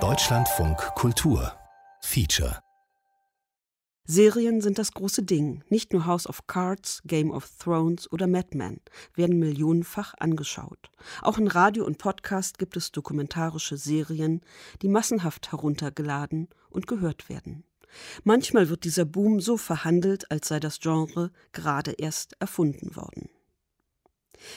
[0.00, 1.52] Deutschlandfunk Kultur
[2.00, 2.62] Feature
[4.04, 5.62] Serien sind das große Ding.
[5.68, 8.80] Nicht nur House of Cards, Game of Thrones oder Mad Men
[9.14, 10.90] werden millionenfach angeschaut.
[11.20, 14.40] Auch in Radio und Podcast gibt es dokumentarische Serien,
[14.80, 17.64] die massenhaft heruntergeladen und gehört werden.
[18.24, 23.28] Manchmal wird dieser Boom so verhandelt, als sei das Genre gerade erst erfunden worden.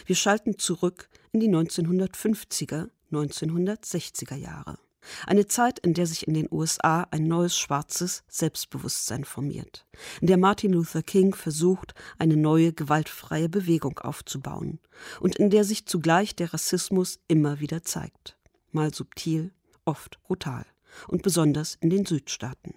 [0.05, 4.77] Wir schalten zurück in die 1950er, 1960er Jahre.
[5.27, 9.85] Eine Zeit, in der sich in den USA ein neues schwarzes Selbstbewusstsein formiert,
[10.21, 14.79] in der Martin Luther King versucht, eine neue gewaltfreie Bewegung aufzubauen
[15.19, 18.37] und in der sich zugleich der Rassismus immer wieder zeigt,
[18.71, 19.51] mal subtil,
[19.85, 20.65] oft brutal
[21.07, 22.73] und besonders in den Südstaaten.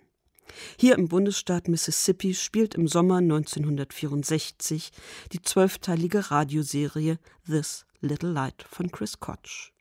[0.78, 4.92] Hier im Bundesstaat Mississippi spielt im Sommer 1964
[5.32, 9.72] die zwölfteilige Radioserie This Little Light von Chris Koch.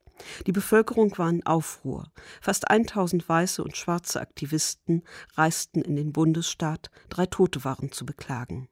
[0.46, 2.12] Die Bevölkerung war in Aufruhr.
[2.42, 5.04] Fast 1000 weiße und schwarze Aktivisten
[5.36, 8.68] reisten in den Bundesstaat, drei Tote waren zu beklagen.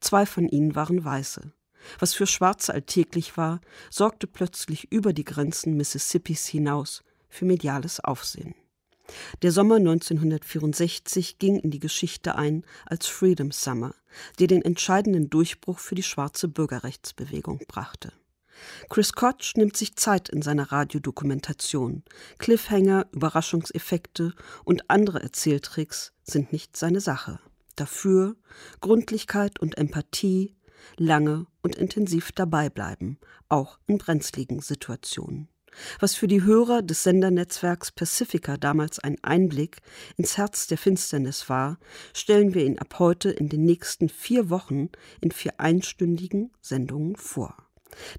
[0.00, 1.52] Zwei von ihnen waren Weiße.
[1.98, 8.54] Was für Schwarze alltäglich war, sorgte plötzlich über die Grenzen Mississippis hinaus für mediales Aufsehen.
[9.42, 13.94] Der Sommer 1964 ging in die Geschichte ein als Freedom Summer,
[14.38, 18.12] der den entscheidenden Durchbruch für die schwarze Bürgerrechtsbewegung brachte.
[18.88, 22.02] Chris Koch nimmt sich Zeit in seiner Radiodokumentation.
[22.38, 27.40] Cliffhanger, Überraschungseffekte und andere Erzähltricks sind nicht seine Sache.
[27.76, 28.36] Dafür
[28.80, 30.54] Gründlichkeit und Empathie,
[30.96, 33.18] lange und intensiv dabei bleiben,
[33.48, 35.48] auch in brenzligen Situationen
[36.00, 39.78] was für die Hörer des Sendernetzwerks Pacifica damals ein Einblick
[40.16, 41.78] ins Herz der Finsternis war,
[42.14, 44.90] stellen wir ihn ab heute in den nächsten vier Wochen
[45.20, 47.56] in vier einstündigen Sendungen vor.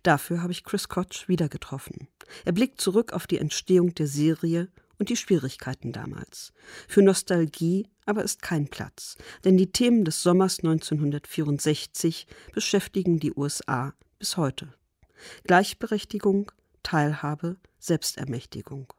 [0.04, 2.08] Dafür habe ich Chris Koch wieder getroffen.
[2.46, 6.54] Er blickt zurück auf die Entstehung der Serie und die Schwierigkeiten damals.
[6.88, 13.94] Für Nostalgie aber ist kein Platz, denn die Themen des Sommers 1964 beschäftigen die USA
[14.20, 14.74] bis heute.
[15.46, 16.52] Gleichberechtigung,
[16.84, 18.94] Teilhabe, Selbstermächtigung.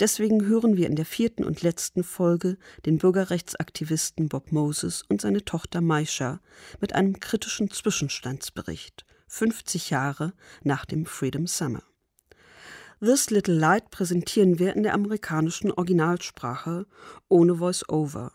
[0.00, 2.56] Deswegen hören wir in der vierten und letzten Folge
[2.86, 6.40] den Bürgerrechtsaktivisten Bob Moses und seine Tochter Maisha
[6.80, 11.82] mit einem kritischen Zwischenstandsbericht, 50 Jahre nach dem Freedom Summer.
[13.00, 16.86] This Little Light präsentieren wir in der amerikanischen Originalsprache
[17.28, 18.32] ohne Voice-Over.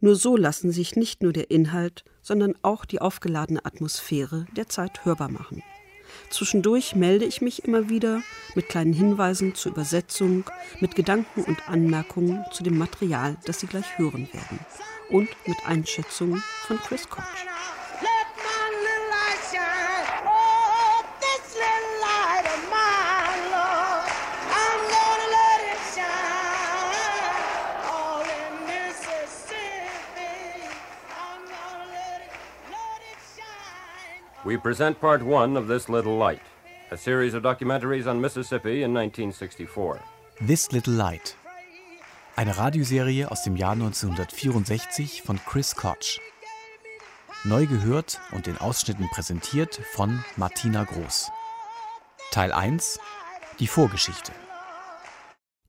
[0.00, 5.04] Nur so lassen sich nicht nur der Inhalt, sondern auch die aufgeladene Atmosphäre der Zeit
[5.04, 5.62] hörbar machen.
[6.30, 8.22] Zwischendurch melde ich mich immer wieder
[8.54, 10.44] mit kleinen Hinweisen zur Übersetzung,
[10.80, 14.58] mit Gedanken und Anmerkungen zu dem Material, das Sie gleich hören werden
[15.10, 17.22] und mit Einschätzungen von Chris Koch.
[34.48, 36.40] We present part one of This Little Light,
[36.90, 40.00] a series of documentaries on Mississippi in 1964.
[40.40, 41.36] This Little Light.
[42.34, 46.18] Eine Radioserie aus dem Jahr 1964 von Chris Koch.
[47.44, 51.30] Neu gehört und in Ausschnitten präsentiert von Martina Groß.
[52.30, 52.98] Teil 1
[53.58, 54.32] Die Vorgeschichte.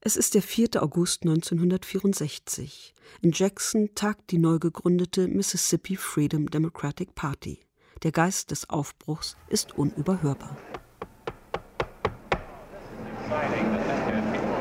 [0.00, 0.82] Es ist der 4.
[0.82, 2.94] August 1964.
[3.20, 7.60] In Jackson tagt die neu gegründete Mississippi Freedom Democratic Party.
[8.02, 10.56] Der Geist des Aufbruchs ist unüberhörbar.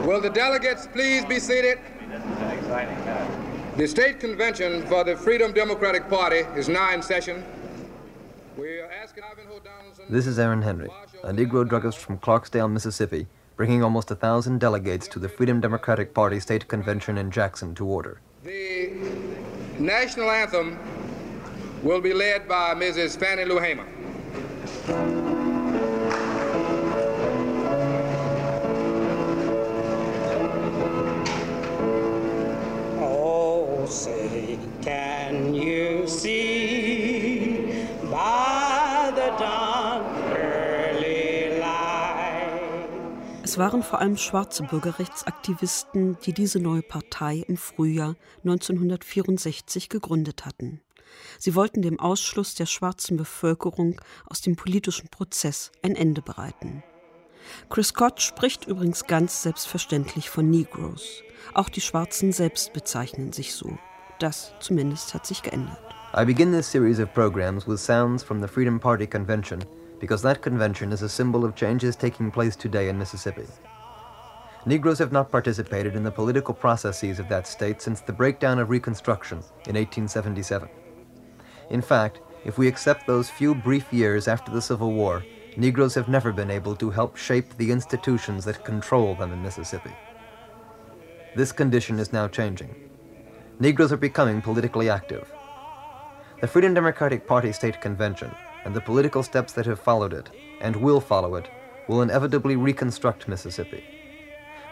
[0.06, 1.78] Will the delegates please be seated?
[3.78, 7.46] The state convention for the Freedom Democratic Party is now in session.
[10.10, 10.90] This is Aaron Henry,
[11.24, 16.14] a Negro druggist from Clarksdale, Mississippi, bringing almost a thousand delegates to the Freedom Democratic
[16.14, 18.20] Party state convention in Jackson to order.
[18.44, 18.98] The
[19.80, 20.78] national anthem
[21.84, 23.17] will be led by Mrs.
[23.17, 23.85] Fannie Lou Hamer.
[32.99, 40.03] Oh, say, can you see by the dawn
[40.35, 42.90] early light?
[43.43, 50.82] Es waren vor allem schwarze Bürgerrechtsaktivisten, die diese neue Partei im Frühjahr 1964 gegründet hatten.
[51.38, 56.84] Sie wollten dem Ausschluss der schwarzen Bevölkerung aus dem politischen Prozess ein Ende bereiten.
[57.70, 61.24] Chris Scott spricht übrigens ganz selbstverständlich von Negroes.
[61.54, 63.78] Auch die Schwarzen selbst bezeichnen sich so.
[64.20, 65.80] Das zumindest hat sich geändert.
[66.14, 69.64] I begin this series of programs with sounds from the Freedom Party convention
[70.00, 73.46] because that convention is a symbol of changes taking place today in Mississippi.
[74.66, 78.70] Negroes have not participated in the political processes of that state since the breakdown of
[78.70, 79.38] Reconstruction
[79.68, 80.68] in 1877.
[81.70, 85.24] In fact, if we accept those few brief years after the Civil War,
[85.58, 89.92] Negroes have never been able to help shape the institutions that control them in Mississippi.
[91.36, 92.74] This condition is now changing.
[93.60, 95.32] Negroes are becoming politically active.
[96.40, 98.32] The Freedom Democratic Party State Convention
[98.64, 100.30] and the political steps that have followed it,
[100.62, 101.50] and will follow it,
[101.88, 103.84] will inevitably reconstruct Mississippi.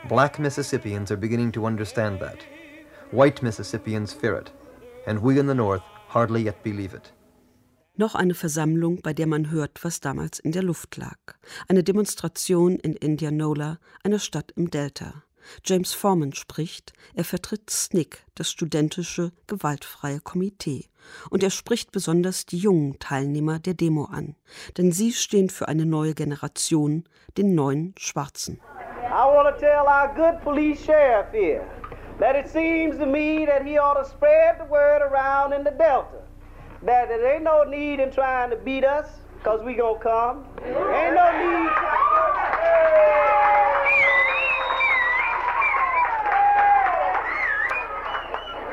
[0.08, 2.46] Black Mississippians are beginning to understand that.
[3.12, 4.52] White Mississippians fear it,
[5.06, 7.14] and we in the North hardly yet believe it.
[8.00, 11.18] Noch eine Versammlung, bei der man hört, was damals in der Luft lag.
[11.68, 15.24] Eine Demonstration in Indianola, einer Stadt im Delta.
[15.66, 20.86] James Forman spricht, er vertritt SNCC, das studentische gewaltfreie Komitee.
[21.32, 24.36] Und er spricht besonders die jungen Teilnehmer der Demo an.
[24.78, 27.06] Denn sie stehen für eine neue Generation,
[27.38, 28.60] den neuen Schwarzen.
[29.10, 31.66] I want to tell our good police sheriff here
[32.20, 35.72] that it seems to me that he ought to spread the word around in the
[35.72, 36.18] Delta
[36.84, 40.46] that there ain't no need in trying to beat us because we gonna come.
[40.64, 41.72] Ain't no need.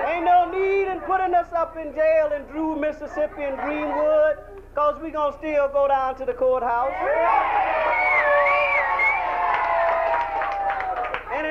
[0.07, 4.37] Ain't no need in putting us up in jail in Drew, Mississippi and Greenwood
[4.71, 8.14] because we gonna still go down to the courthouse.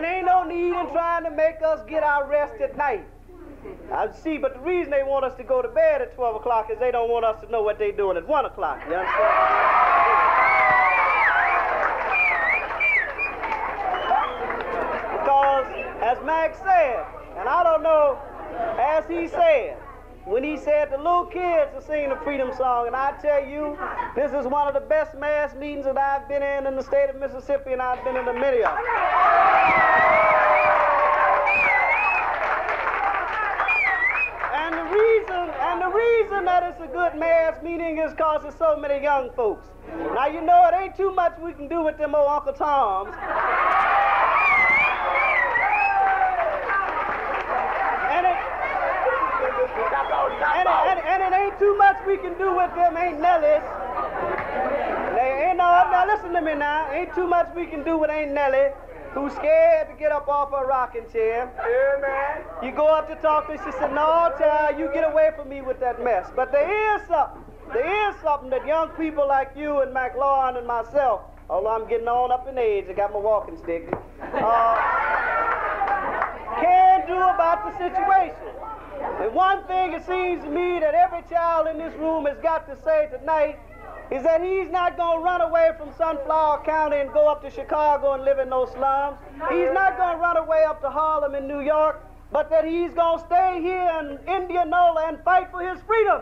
[0.04, 3.06] And ain't no need in trying to make us get our rest at night.
[3.90, 6.70] I see, but the reason they want us to go to bed at 12 o'clock
[6.70, 8.82] is they don't want us to know what they're doing at 1 o'clock.
[8.86, 9.30] You understand?
[15.20, 15.68] Because,
[16.02, 17.06] as Max said,
[17.38, 18.20] and I don't know,
[18.78, 19.78] as he said,
[20.26, 23.78] when he said the little kids are singing the freedom song, and I tell you,
[24.16, 27.10] this is one of the best mass meetings that I've been in in the state
[27.10, 28.84] of Mississippi, and I've been in a many of them.
[34.56, 35.92] And the reason, and the
[36.44, 39.68] reason that it's a good mass meeting is because there's so many young folks.
[40.14, 43.16] Now you know it ain't too much we can do with them old Uncle Toms.
[48.12, 48.38] And it,
[50.90, 53.64] and, and it ain't too much we can do with them Ain't Nellies.
[55.16, 56.92] They ain't no, now listen to me now.
[56.92, 58.72] Ain't too much we can do with Ain't Nellie
[59.14, 61.52] who's scared to get up off a rocking chair.
[61.58, 62.66] Yeah, man.
[62.66, 65.50] You go up to talk to her, she said, no, child, you get away from
[65.50, 66.30] me with that mess.
[66.36, 67.44] But there is something.
[67.72, 72.08] There is something that young people like you and McLaurin and myself, although I'm getting
[72.08, 73.88] on up in age, I got my walking stick,
[74.22, 74.76] uh,
[76.62, 78.36] can do about the situation.
[79.22, 82.68] And one thing it seems to me that every child in this room has got
[82.68, 83.58] to say tonight
[84.12, 87.50] is that he's not going to run away from Sunflower County and go up to
[87.50, 89.18] Chicago and live in those slums.
[89.50, 92.94] He's not going to run away up to Harlem in New York, but that he's
[92.94, 96.22] going to stay here in Indianola and fight for his freedom.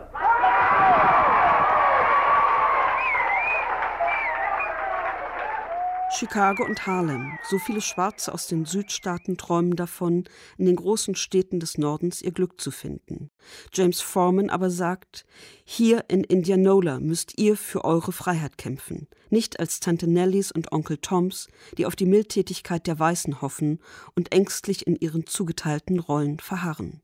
[6.14, 7.38] Chicago und Harlem.
[7.48, 10.24] So viele Schwarze aus den Südstaaten träumen davon,
[10.58, 13.30] in den großen Städten des Nordens ihr Glück zu finden.
[13.72, 15.24] James Foreman aber sagt,
[15.64, 19.08] hier in Indianola müsst ihr für eure Freiheit kämpfen.
[19.30, 21.48] Nicht als Tante Nellies und Onkel Toms,
[21.78, 23.78] die auf die Mildtätigkeit der Weißen hoffen
[24.14, 27.00] und ängstlich in ihren zugeteilten Rollen verharren.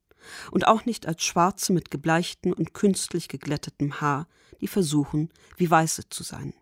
[0.50, 4.28] Und auch nicht als Schwarze mit gebleichten und künstlich geglättetem Haar,
[4.60, 6.52] die versuchen, wie Weiße zu sein.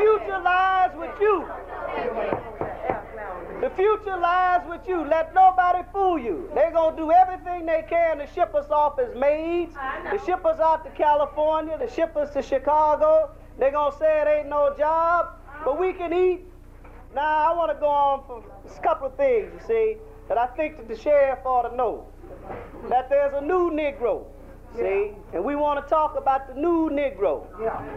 [0.00, 1.46] Future lies with you.
[3.60, 5.04] The future lies with you.
[5.04, 6.50] Let nobody fool you.
[6.54, 9.74] They're going to do everything they can to ship us off as maids,
[10.10, 13.30] to ship us out to California, to ship us to Chicago.
[13.58, 16.40] They're going to say it ain't no job, but we can eat.
[17.14, 19.96] Now, I want to go on for a couple of things, you see,
[20.28, 22.06] that I think that the sheriff ought to know.
[22.88, 24.24] That there's a new Negro.
[24.76, 25.12] See?
[25.32, 27.46] And we want to talk about the new Negro.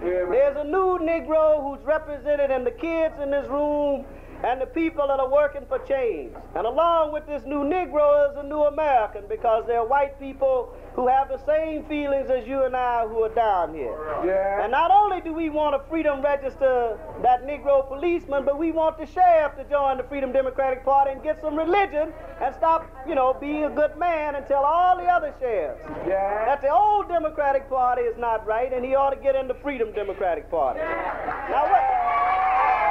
[0.01, 4.05] There's a new Negro who's represented in the kids in this room
[4.43, 6.33] and the people that are working for change.
[6.55, 11.07] And along with this new Negro is a new American because they're white people who
[11.07, 13.97] have the same feelings as you and I who are down here.
[14.25, 14.63] Yeah.
[14.63, 18.97] And not only do we want to freedom register that Negro policeman, but we want
[18.97, 23.15] the sheriff to join the Freedom Democratic Party and get some religion and stop, you
[23.15, 26.45] know, being a good man and tell all the other sheriffs Yeah.
[26.45, 29.55] that the old Democratic Party is not right and he ought to get in the
[29.55, 30.79] Freedom Democratic Party.
[30.79, 32.82] Now what?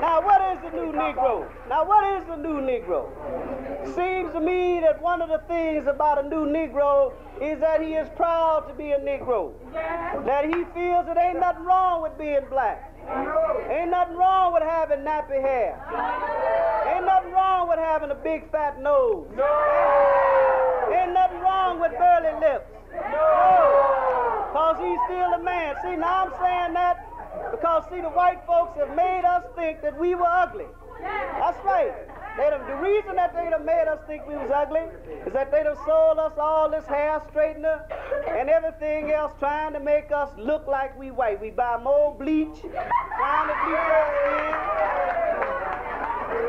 [0.00, 1.48] Now what is the new Negro?
[1.68, 3.10] Now, what is the new Negro?
[3.94, 7.12] Seems to me that one of the things about a new Negro
[7.42, 9.52] is that he is proud to be a Negro.
[10.24, 12.94] That he feels that ain't nothing wrong with being black.
[13.70, 15.74] Ain't nothing wrong with having nappy hair.
[16.94, 19.26] Ain't nothing wrong with having a big fat nose.
[20.94, 22.70] Ain't nothing wrong with burly lips.
[22.92, 24.48] No.
[24.52, 25.76] Because he's still a man.
[25.82, 26.97] See, now I'm saying that
[27.50, 30.66] because, see, the white folks have made us think that we were ugly.
[31.00, 31.92] That's right.
[32.36, 34.86] They done, the reason that they done made us think we was ugly
[35.26, 37.82] is that they done sold us all this hair straightener
[38.28, 41.40] and everything else trying to make us look like we white.
[41.40, 44.54] We buy more bleach, trying to bleach our skin.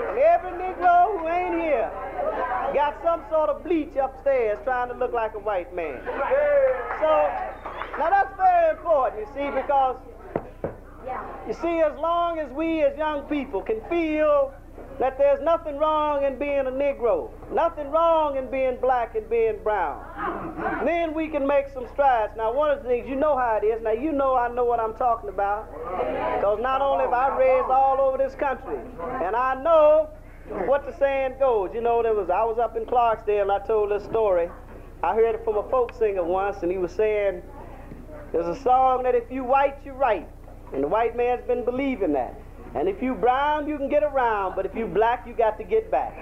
[0.10, 1.90] And every Negro who ain't here
[2.74, 6.00] got some sort of bleach upstairs trying to look like a white man.
[7.02, 7.10] So,
[7.98, 9.98] now that's very important, you see, because
[11.48, 14.54] you see, as long as we as young people can feel
[15.00, 19.58] that there's nothing wrong in being a Negro, nothing wrong in being black and being
[19.64, 20.04] brown,
[20.86, 22.34] then we can make some strides.
[22.36, 23.82] Now, one of the things, you know how it is.
[23.82, 25.72] Now, you know I know what I'm talking about.
[25.72, 28.80] Because not only have I raised all over this country,
[29.24, 30.10] and I know
[30.66, 31.72] what the saying goes.
[31.74, 34.50] You know, there was I was up in Clarksdale and I told this story.
[35.02, 37.42] I heard it from a folk singer once, and he was saying,
[38.32, 40.28] there's a song that if you white, you right.
[40.74, 42.36] And the white man's been believing that.
[42.76, 45.64] And if you brown, you can get around, but if you black, you got to
[45.64, 46.14] get back.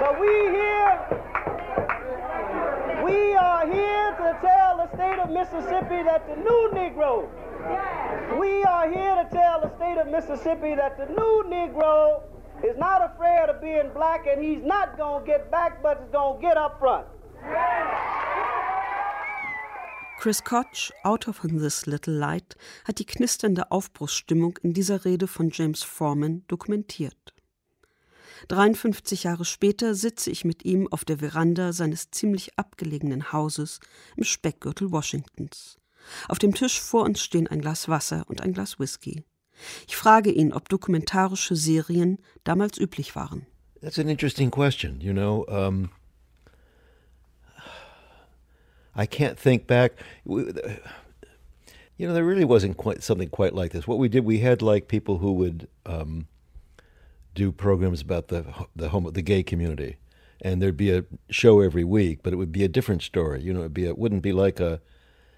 [0.00, 0.98] But we here,
[3.04, 7.28] we are here to tell the state of Mississippi that the new Negro,
[8.38, 12.22] we are here to tell the state of Mississippi that the new Negro
[12.64, 16.10] is not afraid of being black and he's not going to get back, but he's
[16.10, 17.06] going to get up front.
[20.18, 25.50] Chris Koch, Autor von This Little Light, hat die knisternde Aufbruchsstimmung in dieser Rede von
[25.52, 27.34] James Foreman dokumentiert.
[28.48, 33.80] 53 Jahre später sitze ich mit ihm auf der Veranda seines ziemlich abgelegenen Hauses
[34.16, 35.78] im Speckgürtel Washingtons.
[36.28, 39.24] Auf dem Tisch vor uns stehen ein Glas Wasser und ein Glas Whisky.
[39.86, 43.46] Ich frage ihn, ob dokumentarische Serien damals üblich waren.
[43.80, 45.00] That's an interesting question.
[45.00, 45.90] You know, um,
[48.96, 49.92] I can't think back.
[50.24, 53.86] You know, there really wasn't quite something quite like this.
[53.86, 56.26] What we did, we had like people who would um,
[57.34, 59.96] do programs about the the home the gay community,
[60.40, 63.42] and there'd be a show every week, but it would be a different story.
[63.42, 64.80] You know, it'd be it wouldn't be like a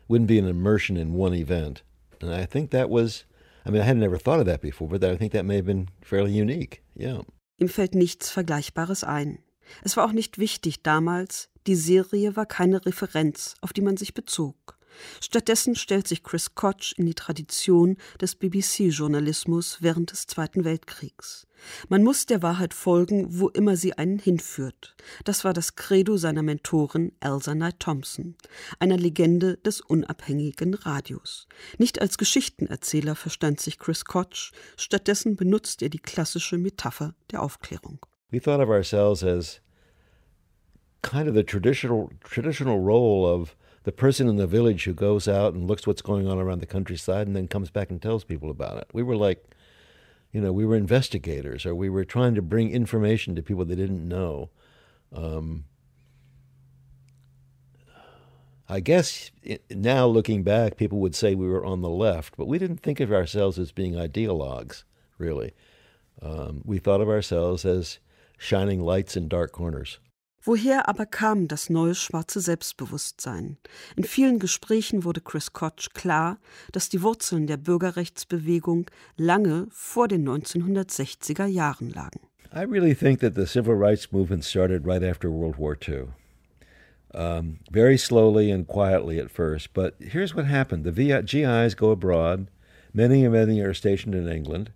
[0.08, 1.82] wouldn't be an immersion in one event.
[2.20, 3.24] And I think that was,
[3.64, 5.66] I mean, I had never thought of that before, but I think that may have
[5.66, 6.82] been fairly unique.
[6.96, 7.22] Yeah.
[7.60, 9.38] Ihm fällt nichts Vergleichbares ein.
[9.84, 14.14] Es war auch nicht wichtig damals, die Serie war keine Referenz, auf die man sich
[14.14, 14.78] bezog.
[15.20, 21.46] Stattdessen stellt sich Chris Koch in die Tradition des BBC-Journalismus während des Zweiten Weltkriegs.
[21.88, 24.96] Man muss der Wahrheit folgen, wo immer sie einen hinführt.
[25.24, 28.34] Das war das Credo seiner Mentorin Elsa Knight Thompson,
[28.78, 31.48] einer Legende des unabhängigen Radios.
[31.76, 37.98] Nicht als Geschichtenerzähler verstand sich Chris Koch, stattdessen benutzt er die klassische Metapher der Aufklärung.
[38.30, 39.60] We thought of ourselves as
[41.02, 45.54] kind of the traditional traditional role of the person in the village who goes out
[45.54, 48.50] and looks what's going on around the countryside and then comes back and tells people
[48.50, 48.88] about it.
[48.92, 49.44] We were like,
[50.32, 53.76] you know, we were investigators or we were trying to bring information to people they
[53.76, 54.50] didn't know.
[55.12, 55.64] Um,
[58.68, 59.30] I guess
[59.70, 63.00] now looking back, people would say we were on the left, but we didn't think
[63.00, 64.82] of ourselves as being ideologues,
[65.16, 65.54] really.
[66.20, 67.98] Um, we thought of ourselves as
[68.36, 69.98] shining lights in dark corners.
[70.42, 73.58] Woher aber kam das neue schwarze Selbstbewusstsein?
[73.96, 76.38] In vielen Gesprächen wurde Chris Koch klar,
[76.72, 82.20] dass die Wurzeln der Bürgerrechtsbewegung lange vor den 1960er Jahren lagen.
[82.54, 86.08] I really think that the civil rights movement started right after World War II.
[87.14, 90.84] Um, very slowly and quietly at first, but here's what happened.
[90.84, 92.48] The GIs go abroad.
[92.94, 94.70] Many and many are stationed in England.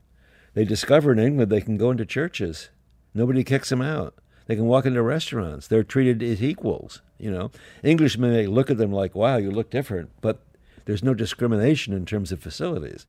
[0.55, 2.71] They discover in England they can go into churches.
[3.15, 4.15] Nobody kicks them out.
[4.47, 5.69] They can walk into restaurants.
[5.69, 7.03] They're treated as equals.
[7.19, 7.51] You know,
[7.83, 10.39] Englishmen may look at them like, "Wow, you look different," but
[10.85, 13.07] there's no discrimination in terms of facilities.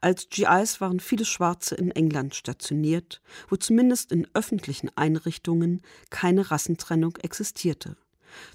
[0.00, 7.16] Als GIs waren viele Schwarze in England stationiert, wo zumindest in öffentlichen Einrichtungen keine Rassentrennung
[7.22, 7.96] existierte.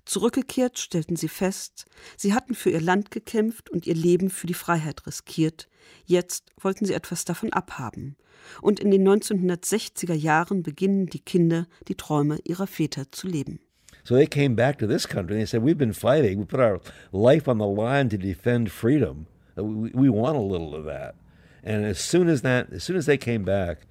[0.05, 1.85] Zurückgekehrt stellten sie fest,
[2.17, 5.67] sie hatten für ihr Land gekämpft und ihr Leben für die Freiheit riskiert.
[6.05, 8.15] Jetzt wollten sie etwas davon abhaben.
[8.61, 13.59] Und in den 1960er Jahren beginnen die Kinder, die Träume ihrer Väter zu leben.
[14.03, 16.39] So they came back to this country and they said, We've been fighting.
[16.39, 16.79] We put our
[17.11, 19.27] life on the line to defend freedom.
[19.55, 21.15] We, we want a little of that.
[21.63, 23.85] And as soon as that, as soon as they came back,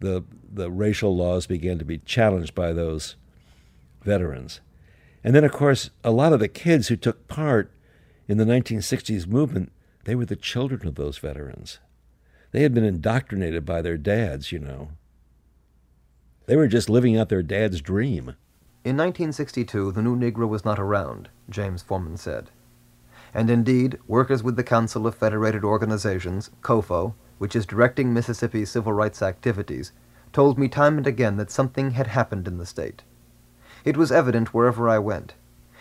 [0.00, 3.16] the the racial laws began to be challenged by those
[4.02, 4.60] veterans.
[5.22, 7.72] And then, of course, a lot of the kids who took part
[8.26, 9.72] in the 1960s movement,
[10.04, 11.78] they were the children of those veterans.
[12.52, 14.90] They had been indoctrinated by their dads, you know.
[16.46, 18.34] They were just living out their dad's dream.
[18.82, 22.50] In 1962, the new Negro was not around, James Forman said.
[23.34, 28.92] And indeed, workers with the Council of Federated Organizations, COFO, which is directing Mississippi's civil
[28.92, 29.92] rights activities,
[30.32, 33.02] told me time and again that something had happened in the state.
[33.84, 35.34] It was evident wherever I went.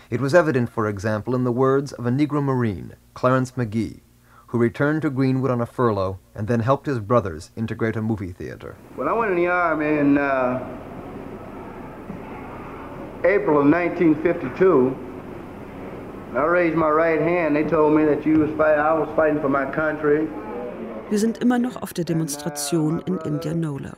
[0.10, 4.00] It was evident, for example, in the words of a Negro Marine, Clarence McGee,
[4.48, 8.32] who returned to Greenwood on a furlough and then helped his brothers integrate a movie
[8.32, 8.76] theater.
[8.96, 10.60] When I went in the Army in uh,
[13.26, 14.98] April of 1952,
[16.36, 17.56] I raised my right hand.
[17.56, 20.28] They told me that you was fight I was fighting for my country.
[21.10, 23.98] Wir sind immer noch auf der Demonstration in Indianola.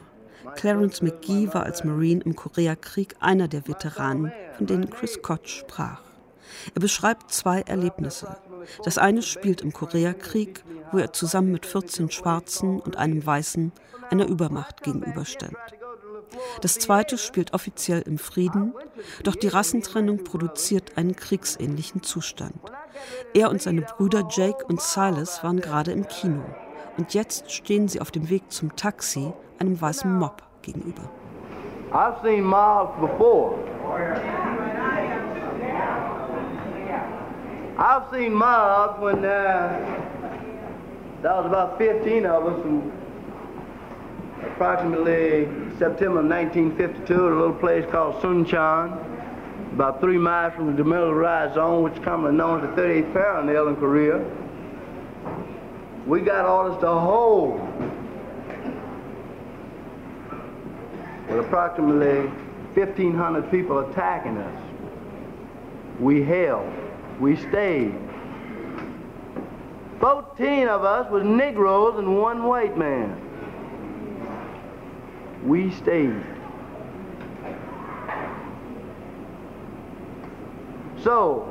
[0.56, 6.02] Clarence McGee war als Marine im Koreakrieg einer der Veteranen, von denen Chris Koch sprach.
[6.76, 8.38] Er beschreibt zwei Erlebnisse.
[8.84, 13.72] Das eine spielt im Koreakrieg, wo er zusammen mit 14 Schwarzen und einem Weißen
[14.10, 15.56] einer Übermacht gegenüberstand.
[16.62, 18.74] Das zweite spielt offiziell im Frieden,
[19.24, 22.56] doch die Rassentrennung produziert einen kriegsähnlichen Zustand.
[23.34, 26.44] Er und seine Brüder Jake und Silas waren gerade im Kino.
[26.98, 31.04] Und jetzt stehen sie auf dem Weg zum Taxi einem weißen Mob gegenüber.
[31.94, 33.56] I've seen mobs before.
[37.78, 40.02] I've seen mobs when uh,
[41.22, 42.92] there was about 15 of us from
[44.44, 48.94] approximately September 1952 at a little place called Suncheon,
[49.74, 53.68] about three miles from the demilitarized zone, which is commonly known as the 38th parallel
[53.68, 54.24] in Korea.
[56.06, 57.60] We got orders to hold
[61.30, 62.28] with approximately
[62.74, 64.64] 1,500 people attacking us.
[66.00, 66.72] We held.
[67.20, 67.96] We stayed.
[70.00, 73.16] 14 of us was Negroes and one white man.
[75.44, 76.24] We stayed.
[81.04, 81.51] So,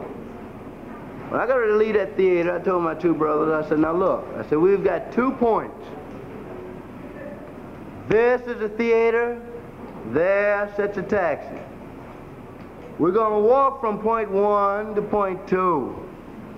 [1.31, 3.79] when I got ready to leave that theater, I told my two brothers, I said,
[3.79, 5.87] now look, I said, we've got two points.
[8.09, 9.41] This is the theater,
[10.09, 11.61] there sits a taxi.
[12.99, 15.97] We're going to walk from point one to point two.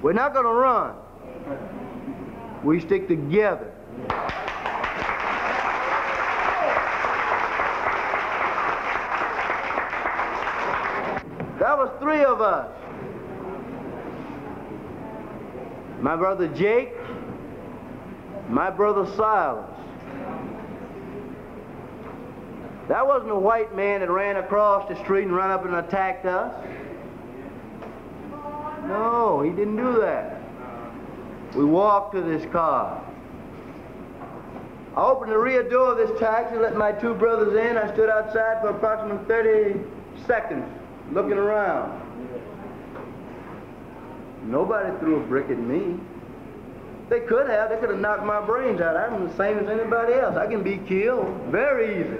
[0.00, 0.96] We're not going to run.
[2.64, 3.70] We stick together.
[11.58, 12.81] That was three of us.
[16.02, 16.92] My brother Jake,
[18.48, 19.70] my brother Silas.
[22.88, 26.26] That wasn't a white man that ran across the street and ran up and attacked
[26.26, 26.52] us.
[28.88, 30.42] No, he didn't do that.
[31.54, 33.00] We walked to this car.
[34.96, 37.78] I opened the rear door of this taxi, let my two brothers in.
[37.78, 39.80] I stood outside for approximately 30
[40.26, 40.66] seconds,
[41.12, 42.01] looking around.
[44.52, 45.98] Nobody threw a brick at me.
[47.08, 47.70] They could have.
[47.70, 48.96] They could have knocked my brains out.
[48.96, 50.36] I'm the same as anybody else.
[50.36, 52.18] I can be killed very easy.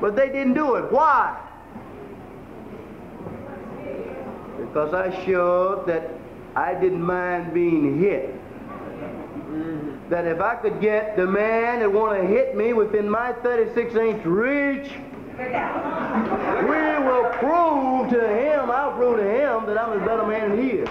[0.00, 0.90] But they didn't do it.
[0.90, 1.40] Why?
[4.58, 6.10] Because I showed that
[6.56, 8.34] I didn't mind being hit.
[10.10, 13.94] That if I could get the man that want to hit me within my 36
[13.94, 14.90] inch reach,
[15.38, 15.46] we
[17.06, 20.70] will prove to him, I'll prove to him that I'm a better man than he
[20.76, 20.88] is.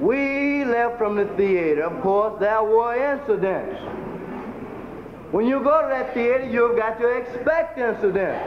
[0.00, 1.82] We left from the theater.
[1.82, 3.78] Of course, there were incidents.
[5.30, 8.42] When you go to that theater, you've got to expect incidents.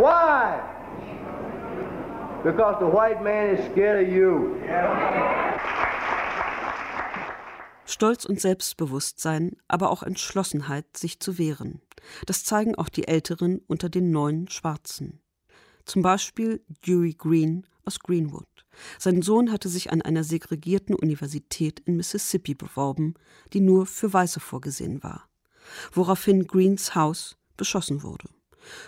[0.00, 0.67] Why?
[2.44, 4.54] Because the white man is scared of you.
[7.84, 11.80] Stolz und Selbstbewusstsein, aber auch Entschlossenheit, sich zu wehren.
[12.26, 15.20] Das zeigen auch die Älteren unter den neuen Schwarzen.
[15.84, 18.46] Zum Beispiel Dewey Green aus Greenwood.
[18.98, 23.14] Sein Sohn hatte sich an einer segregierten Universität in Mississippi beworben,
[23.52, 25.28] die nur für Weiße vorgesehen war,
[25.92, 28.28] woraufhin Greens Haus beschossen wurde.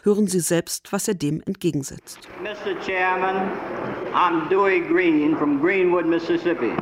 [0.02, 2.18] Hören Sie selbst, was er dem entgegensetzt.
[2.42, 2.78] Mr.
[2.84, 3.50] Chairman,
[4.14, 6.72] I'm Dewey Green from Greenwood, Mississippi.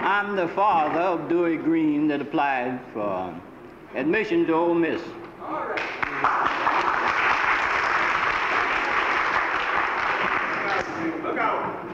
[0.00, 3.34] I'm the father of Dewey Green that applied for
[3.94, 5.02] admission to Ole Miss.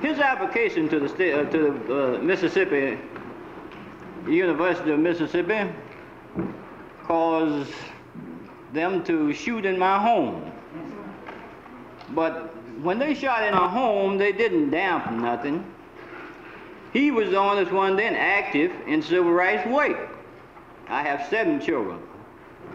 [0.02, 2.98] His application to the state, uh, to the uh, Mississippi
[4.26, 5.70] University of Mississippi
[7.04, 7.72] caused
[8.72, 10.52] them to shoot in my home.
[12.10, 15.64] But when they shot in our home, they didn't dampen nothing.
[16.92, 20.10] He was the only one then active in civil rights work.
[20.88, 21.98] I have seven children.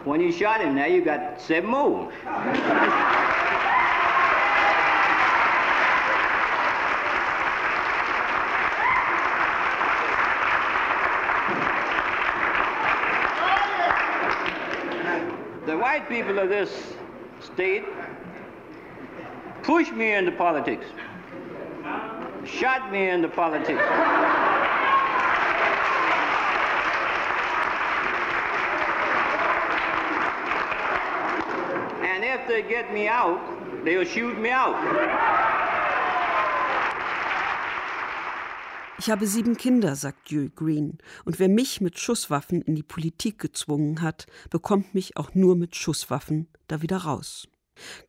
[0.04, 2.12] When you shot him now, you got seven more.
[15.68, 16.94] the white people of this
[17.40, 17.84] state
[19.64, 20.86] pushed me into politics,
[22.44, 23.82] shot me into politics.
[32.04, 33.40] And if they get me out,
[33.84, 35.37] they'll shoot me out.
[39.00, 43.38] Ich habe sieben Kinder, sagt Dewey Green, und wer mich mit Schusswaffen in die Politik
[43.38, 47.46] gezwungen hat, bekommt mich auch nur mit Schusswaffen da wieder raus.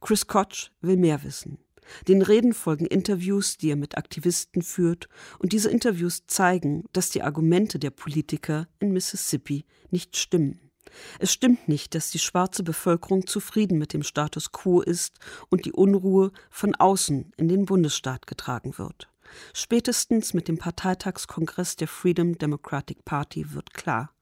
[0.01, 1.59] Chris Koch will mehr wissen.
[2.07, 7.21] Den Reden folgen Interviews, die er mit Aktivisten führt, und diese Interviews zeigen, dass die
[7.21, 10.71] Argumente der Politiker in Mississippi nicht stimmen.
[11.19, 15.71] Es stimmt nicht, dass die schwarze Bevölkerung zufrieden mit dem Status quo ist und die
[15.71, 19.07] Unruhe von außen in den Bundesstaat getragen wird.
[19.53, 24.13] Spätestens mit dem Parteitagskongress der Freedom Democratic Party wird klar,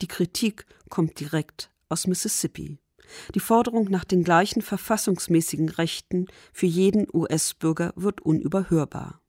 [0.00, 2.78] die Kritik kommt direkt aus Mississippi.
[3.34, 9.20] Die Forderung nach den gleichen verfassungsmäßigen Rechten für jeden US-Bürger wird unüberhörbar.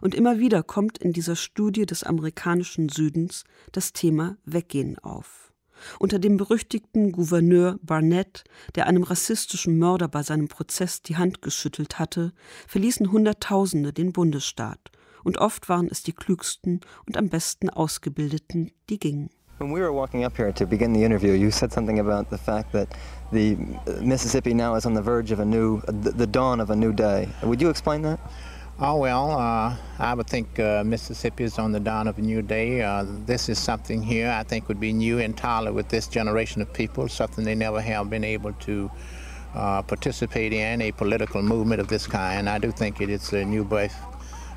[0.00, 5.45] Und immer wieder kommt in dieser Studie des amerikanischen Südens das Thema Weggehen auf.
[5.98, 11.98] Unter dem berüchtigten Gouverneur Barnett, der einem rassistischen Mörder bei seinem Prozess die Hand geschüttelt
[11.98, 12.32] hatte,
[12.66, 14.90] verließen Hunderttausende den Bundesstaat,
[15.24, 19.30] und oft waren es die klügsten und am besten ausgebildeten, die gingen.
[19.58, 22.36] When we were walking up here to begin the interview, you said something about the
[22.36, 22.88] fact that
[23.32, 23.56] the
[24.02, 27.26] Mississippi now is on the verge of a new, the dawn of a new day.
[27.42, 28.20] Would you explain that?
[28.78, 32.42] Oh, well, uh, I would think uh, Mississippi is on the dawn of a new
[32.42, 32.82] day.
[32.82, 36.70] Uh, this is something here I think would be new entirely with this generation of
[36.74, 38.90] people, something they never have been able to
[39.54, 42.50] uh, participate in, a political movement of this kind.
[42.50, 43.96] I do think it is a new birth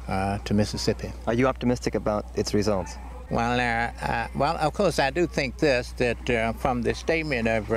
[0.10, 1.14] uh, to Mississippi.
[1.26, 2.98] Are you optimistic about its results?
[3.32, 7.72] Well, uh, well, of course, I do think this, that from the statement of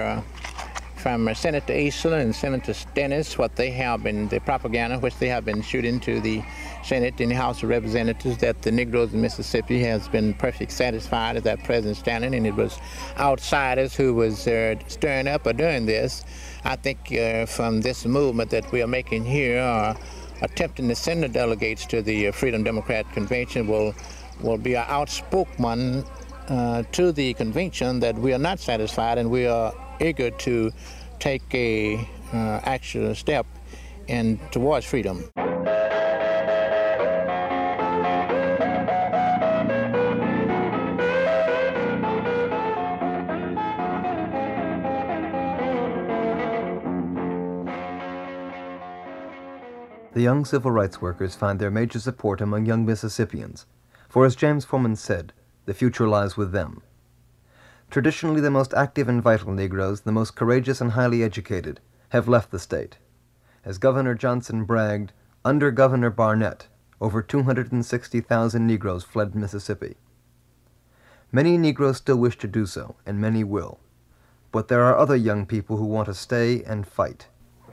[1.02, 5.44] from Senator Eastland and Senator Stennis what they have been, the propaganda which they have
[5.44, 6.40] been shooting to the
[6.84, 11.36] Senate and the House of Representatives that the Negroes in Mississippi has been perfectly satisfied
[11.36, 12.78] at that present standing and it was
[13.18, 16.24] outsiders who was uh, stirring up or doing this.
[16.64, 19.96] I think uh, from this movement that we are making here, uh,
[20.40, 23.92] attempting to send the delegates to the Freedom Democrat Convention will
[24.40, 26.04] will be an outspoken
[26.48, 30.72] uh, to the convention that we are not satisfied and we are eager to
[31.18, 31.96] take a
[32.32, 33.46] uh, actual step
[34.08, 35.30] in towards freedom.
[50.14, 53.64] The young civil rights workers find their major support among young Mississippians,
[54.10, 55.32] for as James Forman said,
[55.64, 56.82] the future lies with them.
[57.92, 61.78] Traditionally the most active and vital Negroes, the most courageous and highly educated,
[62.08, 62.96] have left the state.
[63.66, 65.12] As Governor Johnson bragged,
[65.44, 66.68] under Governor Barnett,
[67.02, 69.98] over 260,000 Negroes fled Mississippi.
[71.30, 73.78] Many Negroes still wish to do so, and many will.
[74.52, 77.26] But there are other young people who want to stay and fight.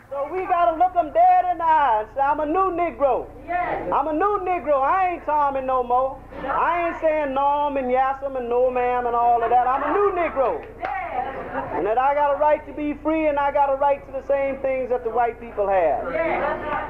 [0.09, 2.07] So we gotta look them dead in the eyes.
[2.19, 3.27] I'm a new Negro.
[3.47, 3.91] Yes.
[3.93, 4.81] I'm a new Negro.
[4.81, 6.19] I ain't Tommy no more.
[6.43, 9.67] I ain't saying Norm and Yassam and no ma'am and all of that.
[9.67, 10.63] I'm a new Negro.
[11.75, 14.11] And that I got a right to be free and I got a right to
[14.11, 16.07] the same things that the white people have.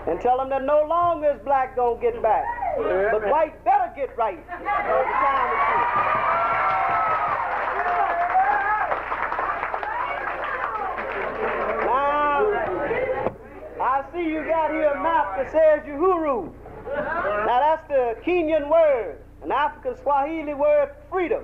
[0.08, 2.46] And tell them that no longer is black gonna get back.
[2.78, 4.40] But white better get right.
[4.48, 6.20] The time is
[13.80, 16.54] Now, I see you got here a map that says Uhuru.
[16.88, 21.44] Now that's the Kenyan word an African Swahili word for freedom.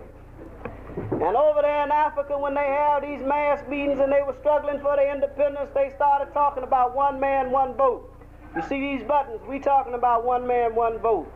[0.95, 4.79] And over there in Africa, when they had these mass meetings and they were struggling
[4.79, 8.11] for their independence, they started talking about one man, one vote.
[8.55, 11.27] You see these buttons, we talking about one man, one vote.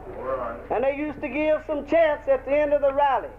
[0.72, 3.30] And they used to give some chants at the end of the rally.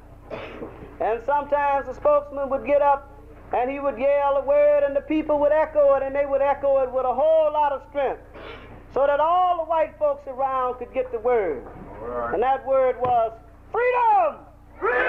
[1.00, 3.19] And sometimes the spokesman would get up
[3.52, 6.42] and he would yell a word and the people would echo it and they would
[6.42, 8.22] echo it with a whole lot of strength
[8.94, 11.64] so that all the white folks around could get the word.
[12.32, 13.32] And that word was
[13.70, 14.46] freedom!
[14.78, 15.06] freedom!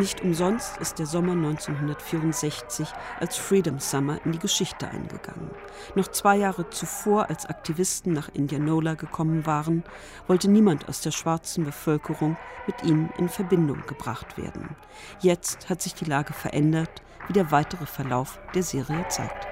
[0.00, 5.50] Nicht umsonst ist der Sommer 1964 als Freedom Summer in die Geschichte eingegangen.
[5.94, 9.84] Noch zwei Jahre zuvor, als Aktivisten nach Indianola gekommen waren,
[10.26, 14.74] wollte niemand aus der schwarzen Bevölkerung mit ihnen in Verbindung gebracht werden.
[15.20, 19.46] Jetzt hat sich die Lage verändert, wie der weitere Verlauf der Serie zeigt.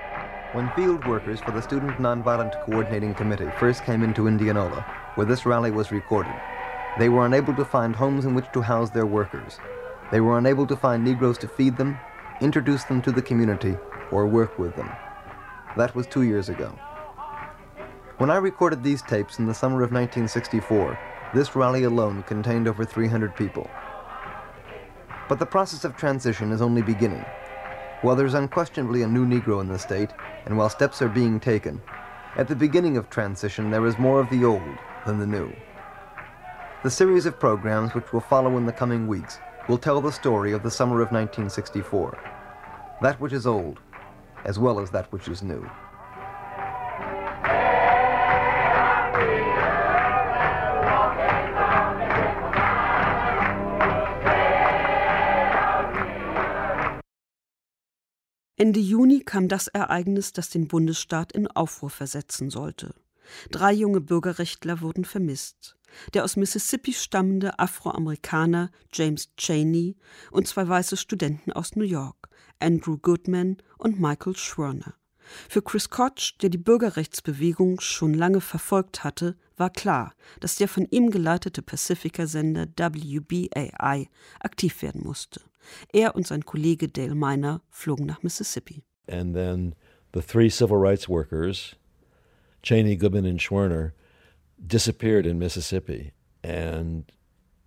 [0.54, 4.82] When field workers for the Student Nonviolent Coordinating Committee first came into Indianola,
[5.16, 6.32] where this rally was recorded,
[6.98, 9.58] they were unable to find homes in which to house their workers.
[10.10, 11.98] They were unable to find Negroes to feed them,
[12.40, 13.76] introduce them to the community,
[14.10, 14.90] or work with them.
[15.76, 16.78] That was two years ago.
[18.16, 20.98] When I recorded these tapes in the summer of 1964,
[21.34, 23.70] this rally alone contained over 300 people.
[25.28, 27.24] But the process of transition is only beginning.
[28.00, 30.10] While there's unquestionably a new Negro in the state,
[30.46, 31.82] and while steps are being taken,
[32.36, 35.52] at the beginning of transition there is more of the old than the new.
[36.82, 40.52] The series of programs which will follow in the coming weeks will tell the story
[40.52, 42.18] of the summer of 1964,
[43.02, 43.80] that which is old,
[44.44, 45.68] as well as that which is new.
[58.60, 62.92] Ende Juni kam das Ereignis, das den Bundesstaat in Aufruhr versetzen sollte.
[63.50, 65.76] Drei junge Bürgerrechtler wurden vermisst.
[66.14, 69.96] Der aus Mississippi stammende Afroamerikaner James Cheney
[70.30, 72.28] und zwei weiße Studenten aus New York,
[72.60, 74.94] Andrew Goodman und Michael Schwerner.
[75.48, 80.86] Für Chris Koch, der die Bürgerrechtsbewegung schon lange verfolgt hatte, war klar, dass der von
[80.90, 84.08] ihm geleitete Pacifica-Sender WBAI
[84.40, 85.40] aktiv werden musste.
[85.92, 88.84] Er und sein Kollege Dale Miner flogen nach Mississippi.
[89.06, 89.74] And then
[90.14, 91.76] the three civil rights workers,
[92.62, 93.92] Chaney, Goodman, and Schwerner,
[94.64, 96.12] disappeared in Mississippi.
[96.42, 97.10] And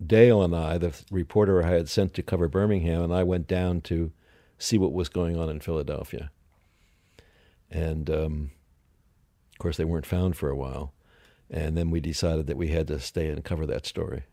[0.04, 3.80] Dale and I, the reporter I had sent to cover Birmingham, and I went down
[3.82, 4.12] to
[4.58, 6.30] see what was going on in Philadelphia.
[7.70, 8.50] And um,
[9.52, 10.92] of course, they weren't found for a while.
[11.50, 14.24] And then we decided that we had to stay and cover that story.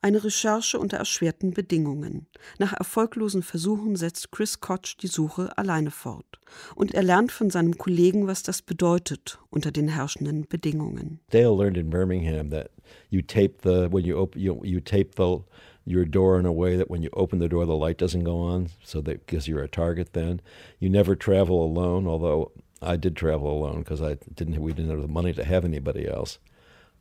[0.00, 2.26] Eine Recherche unter erschwerten Bedingungen.
[2.58, 6.38] Nach erfolglosen Versuchen setzt Chris Koch die Suche alleine fort.
[6.76, 11.20] Und er lernt von seinem Kollegen, was das bedeutet unter den herrschenden Bedingungen.
[11.30, 12.70] Dale learned in Birmingham that
[13.10, 15.42] you tape the when you open you, you tape the
[15.84, 18.38] your door in a way that when you open the door the light doesn't go
[18.38, 20.40] on so that because you're a target then
[20.78, 25.02] you never travel alone although I did travel alone because I didn't we didn't have
[25.02, 26.38] the money to have anybody else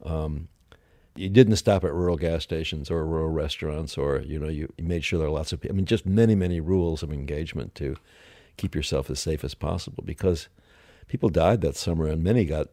[0.03, 0.47] um,
[1.17, 4.83] you didn't stop at rural gas stations or rural restaurants, or you know, you, you
[4.83, 5.65] made sure there are lots of.
[5.67, 7.95] I mean, just many, many rules of engagement to
[8.57, 10.49] keep yourself as safe as possible because
[11.07, 12.67] people died that summer and many got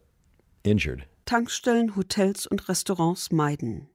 [0.63, 1.05] injured.
[1.25, 3.87] Tankstellen, Hotels und Restaurants meiden.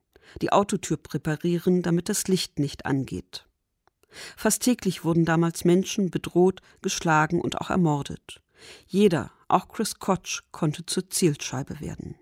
[0.42, 3.46] Die Autotür präparieren, damit das Licht nicht angeht.
[4.36, 8.40] Fast täglich wurden damals Menschen bedroht, geschlagen und auch ermordet.
[8.86, 12.16] Jeder, auch Chris Koch, konnte zur Zielscheibe werden.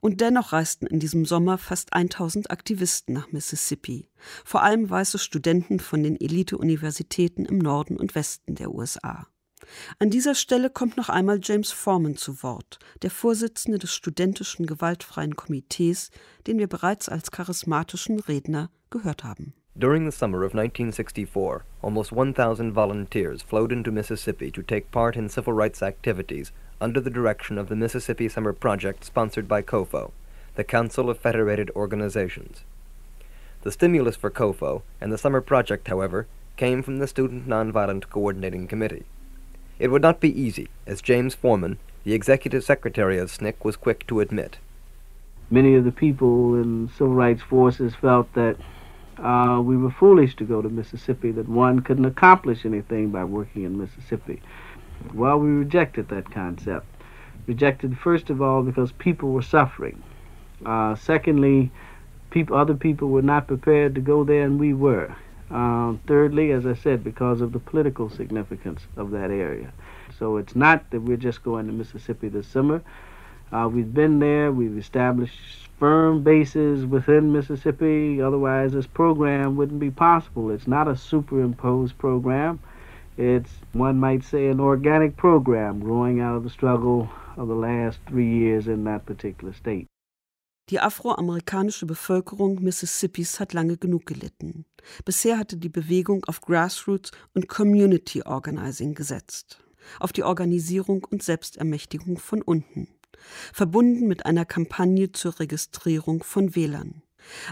[0.00, 4.08] Und dennoch reisten in diesem Sommer fast 1000 Aktivisten nach Mississippi,
[4.44, 9.26] vor allem weiße Studenten von den Elite-Universitäten im Norden und Westen der USA.
[9.98, 15.36] An dieser Stelle kommt noch einmal James Foreman zu Wort, der Vorsitzende des studentischen gewaltfreien
[15.36, 16.10] Komitees,
[16.46, 19.54] den wir bereits als charismatischen Redner gehört haben.
[19.76, 25.28] During the summer of 1964, almost 1,000 volunteers flowed into Mississippi to take part in
[25.28, 30.10] civil rights activities under the direction of the Mississippi Summer Project sponsored by COFO,
[30.54, 32.62] the Council of Federated Organizations.
[33.62, 38.68] The stimulus for COFO and the Summer Project, however, came from the Student Nonviolent Coordinating
[38.68, 39.04] Committee.
[39.78, 44.06] It would not be easy, as James Forman, the executive secretary of SNCC, was quick
[44.06, 44.58] to admit.
[45.50, 48.56] Many of the people in civil rights forces felt that
[49.18, 53.64] uh, we were foolish to go to Mississippi, that one couldn't accomplish anything by working
[53.64, 54.42] in Mississippi.
[55.12, 56.86] Well, we rejected that concept.
[57.46, 60.02] Rejected, first of all, because people were suffering.
[60.64, 61.70] Uh, secondly,
[62.30, 65.14] people, other people were not prepared to go there, and we were.
[65.50, 69.72] Um, thirdly, as I said, because of the political significance of that area.
[70.18, 72.82] So it's not that we're just going to Mississippi this summer.
[73.52, 75.38] Uh, we've been there, we've established
[75.78, 80.50] firm bases within Mississippi, otherwise, this program wouldn't be possible.
[80.50, 82.58] It's not a superimposed program,
[83.16, 87.98] it's, one might say, an organic program growing out of the struggle of the last
[88.08, 89.86] three years in that particular state.
[90.70, 94.64] Die afroamerikanische Bevölkerung Mississippis hat lange genug gelitten.
[95.04, 99.62] Bisher hatte die Bewegung auf Grassroots und Community Organizing gesetzt,
[100.00, 102.88] auf die Organisierung und Selbstermächtigung von unten,
[103.52, 107.03] verbunden mit einer Kampagne zur Registrierung von Wählern.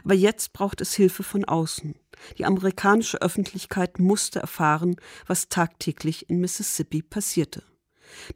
[0.04, 1.94] Aber jetzt braucht es Hilfe von außen.
[2.38, 7.62] Die amerikanische Öffentlichkeit musste erfahren, was tagtäglich in Mississippi passierte.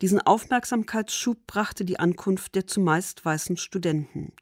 [0.00, 4.32] Diesen Aufmerksamkeitsschub brachte die Ankunft der zumeist weißen Studenten.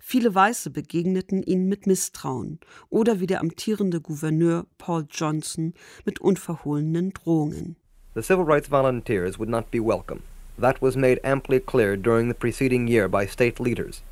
[0.00, 7.12] Viele Weiße begegneten ihnen mit Misstrauen oder wie der amtierende Gouverneur Paul Johnson mit unverhohlenen
[7.12, 7.76] Drohungen.
[8.14, 10.20] The civil rights volunteers would not be welcome.
[10.60, 14.02] That was made amply clear during the preceding year by state leaders,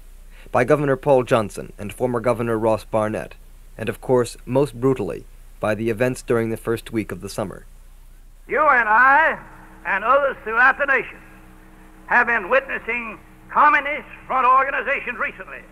[0.50, 3.34] by Governor Paul Johnson and former Governor Ross Barnett,
[3.78, 5.24] and of course, most brutally,
[5.60, 7.66] by the events during the first week of the summer.
[8.48, 9.38] You and I
[9.86, 11.18] and others throughout the nation
[12.06, 13.18] have been witnessing
[13.50, 15.62] communist front organizations recently.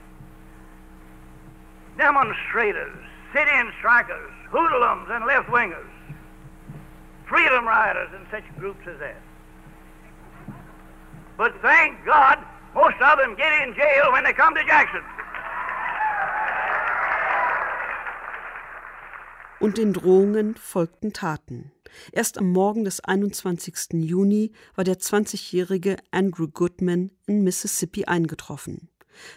[1.98, 2.96] Demonstrators,
[3.32, 5.88] sit-in strikers, hoodlums and left-wingers,
[7.26, 9.20] freedom riders and such groups as that.
[11.36, 12.38] But thank God,
[12.74, 15.02] most of them get in jail when they come to Jackson.
[19.60, 21.70] Und den Drohungen folgten Taten.
[22.12, 23.92] Erst am Morgen des 21.
[23.92, 28.88] Juni war der 20-jährige Andrew Goodman in Mississippi eingetroffen.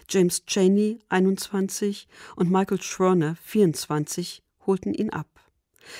[0.08, 5.28] James Cheney, 21, und Michael Schroner, 24, holten ihn ab.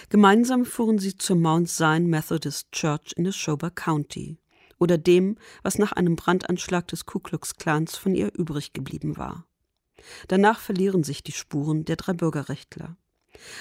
[0.09, 4.39] Gemeinsam fuhren sie zur Mount Zion Methodist Church in Neshoba County
[4.85, 9.47] oder dem, was nach einem Brandanschlag des Ku Klux Klans von ihr übrig geblieben war.
[10.29, 12.99] Danach verlieren sich die Spuren der drei Bürgerrechtler.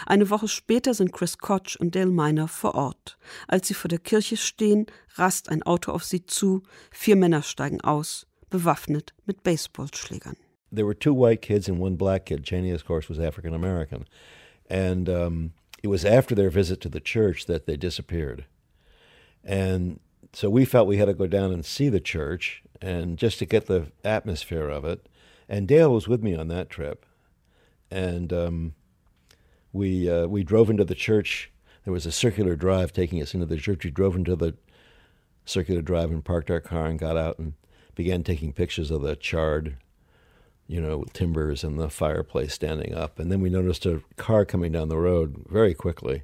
[0.06, 3.18] Eine Woche später sind Chris Koch und Dale Miner vor Ort.
[3.48, 7.80] Als sie vor der Kirche stehen, rast ein Auto auf sie zu, vier Männer steigen
[7.80, 10.36] aus, bewaffnet mit Baseballschlägern.
[10.76, 12.44] There were two white kids and one black kid.
[12.44, 14.06] Cheney, of course, was African American.
[14.70, 18.46] And um, it was after their visit to the church that they disappeared.
[19.44, 20.00] And
[20.34, 23.46] so we felt we had to go down and see the church and just to
[23.46, 25.08] get the atmosphere of it.
[25.48, 27.06] And Dale was with me on that trip.
[27.91, 28.74] And um,
[29.72, 31.52] we uh, we drove into the church.
[31.84, 33.84] There was a circular drive taking us into the church.
[33.84, 34.56] We drove into the
[35.46, 37.54] circular drive and parked our car and got out and
[37.93, 39.78] began taking pictures of the charred,
[40.65, 43.19] you know, timbers and the fireplace standing up.
[43.19, 46.24] And then we noticed a car coming down the road very quickly,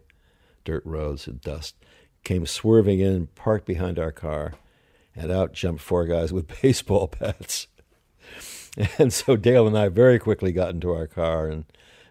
[0.63, 1.76] dirt roads and dust,
[2.24, 4.54] came swerving in, parked behind our car,
[5.16, 7.68] and out jumped four guys with baseball bats.
[8.98, 11.66] And so Dale and I very quickly got into our car and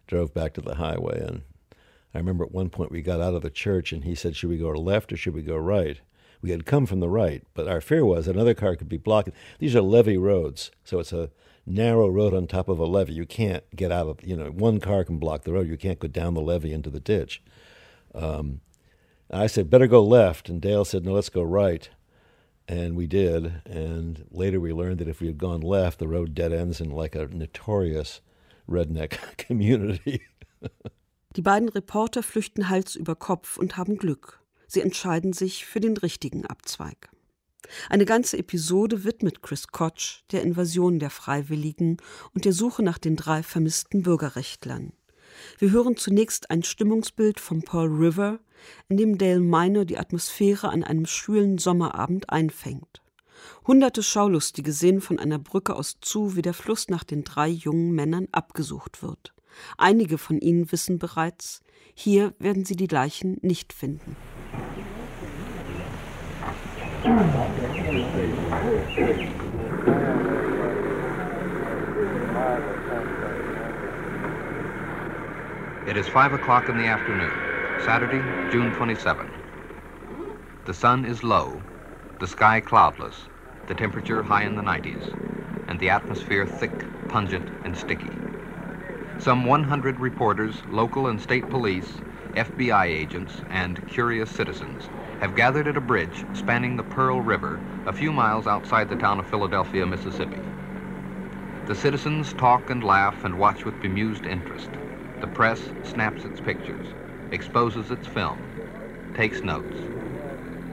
[0.07, 1.21] drove back to the highway.
[1.25, 1.43] And
[2.15, 4.51] I remember at one point we got out of the church and he said, Should
[4.51, 6.01] we go left or should we go right?
[6.43, 9.33] We had come from the right, but our fear was another car could be blocking.
[9.59, 11.31] These are levee roads, so it's a
[11.67, 13.15] narrow road on top of a levee.
[13.15, 15.69] You can't get out of, you know, one car can block the road.
[15.69, 17.43] You can't go down the levee into the ditch.
[18.15, 18.61] Um,
[19.31, 20.49] I said, better go left.
[20.49, 21.89] And Dale said, no, let's go right.
[22.67, 23.63] And we did.
[23.67, 26.91] And later we learned that if we had gone left, the road dead ends in
[26.91, 28.21] like a notorious
[28.69, 30.23] redneck community.
[31.37, 34.41] Die beiden Reporter flüchten Hals über Kopf und haben Glück.
[34.67, 37.11] Sie entscheiden sich für den richtigen Abzweig.
[37.89, 41.99] Eine ganze Episode widmet Chris Koch der Invasion der Freiwilligen
[42.35, 44.93] und der Suche nach den drei vermissten Bürgerrechtlern.
[45.61, 48.39] Wir hören zunächst ein Stimmungsbild vom Pearl River,
[48.89, 53.03] in dem Dale Minor die Atmosphäre an einem schwülen Sommerabend einfängt.
[53.67, 57.91] Hunderte Schaulustige sehen von einer Brücke aus zu, wie der Fluss nach den drei jungen
[57.91, 59.35] Männern abgesucht wird.
[59.77, 61.61] Einige von ihnen wissen bereits,
[61.93, 64.15] hier werden sie die Leichen nicht finden.
[75.89, 77.47] It is 5 o'clock in the afternoon,
[77.79, 79.33] Saturday, June 27.
[80.67, 81.65] The sun is low,
[82.19, 83.31] the sky cloudless,
[83.69, 85.15] the temperature high in the 90s,
[85.67, 88.21] and the atmosphere thick, pungent, and sticky.
[89.17, 92.03] Some 100 reporters, local and state police,
[92.37, 97.95] FBI agents, and curious citizens have gathered at a bridge spanning the Pearl River a
[97.95, 100.51] few miles outside the town of Philadelphia, Mississippi.
[101.65, 104.77] The citizens talk and laugh and watch with bemused interest.
[105.21, 106.95] The press snaps its pictures,
[107.33, 108.53] exposes its film,
[109.15, 109.89] takes notes.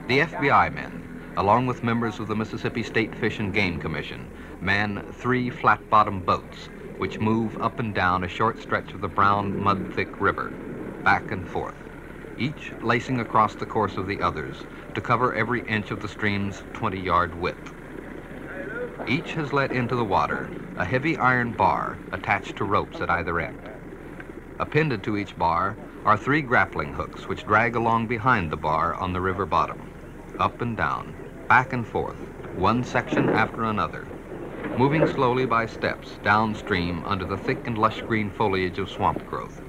[0.06, 1.02] The FBI men,
[1.36, 4.30] along with members of the Mississippi State Fish and Game Commission,
[4.60, 9.56] man three flat-bottom boats which move up and down a short stretch of the brown,
[9.56, 10.52] mud-thick river,
[11.02, 11.74] back and forth,
[12.36, 16.62] each lacing across the course of the others to cover every inch of the stream's
[16.72, 17.72] 20-yard width.
[19.08, 23.40] Each has let into the water a heavy iron bar attached to ropes at either
[23.40, 23.68] end.
[24.58, 29.12] Appended to each bar are three grappling hooks which drag along behind the bar on
[29.12, 29.90] the river bottom,
[30.38, 31.14] up and down,
[31.46, 34.08] back and forth, one section after another,
[34.74, 39.60] moving slowly by steps downstream under the thick and lush green foliage of swamp growth,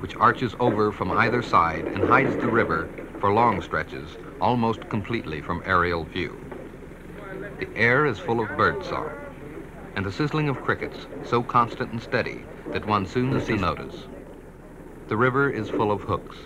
[0.00, 5.40] which arches over from either side and hides the river for long stretches almost completely
[5.40, 6.38] from aerial view.
[7.58, 9.12] The air is full of bird song,
[9.94, 14.08] and the sizzling of crickets so constant and steady that one soon sees notice.
[15.08, 16.36] The river is full of hooks,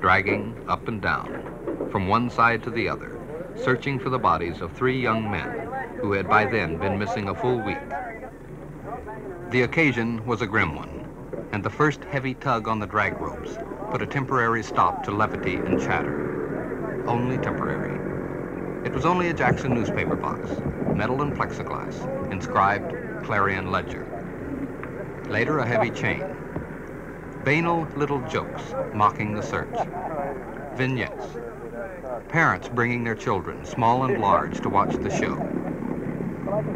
[0.00, 3.18] dragging up and down, from one side to the other,
[3.56, 5.68] searching for the bodies of three young men
[6.00, 7.82] who had by then been missing a full week.
[9.50, 11.08] The occasion was a grim one,
[11.50, 13.58] and the first heavy tug on the drag ropes
[13.90, 16.14] put a temporary stop to levity and chatter.
[17.08, 18.00] Only temporary.
[18.84, 20.48] It was only a Jackson newspaper box,
[20.94, 24.06] metal and plexiglass, inscribed Clarion Ledger.
[25.28, 26.41] Later, a heavy chain.
[27.44, 29.74] Banal little jokes mocking the search.
[30.76, 31.36] Vignettes.
[32.28, 35.48] Parents bringing their children, small and large, to watch the show.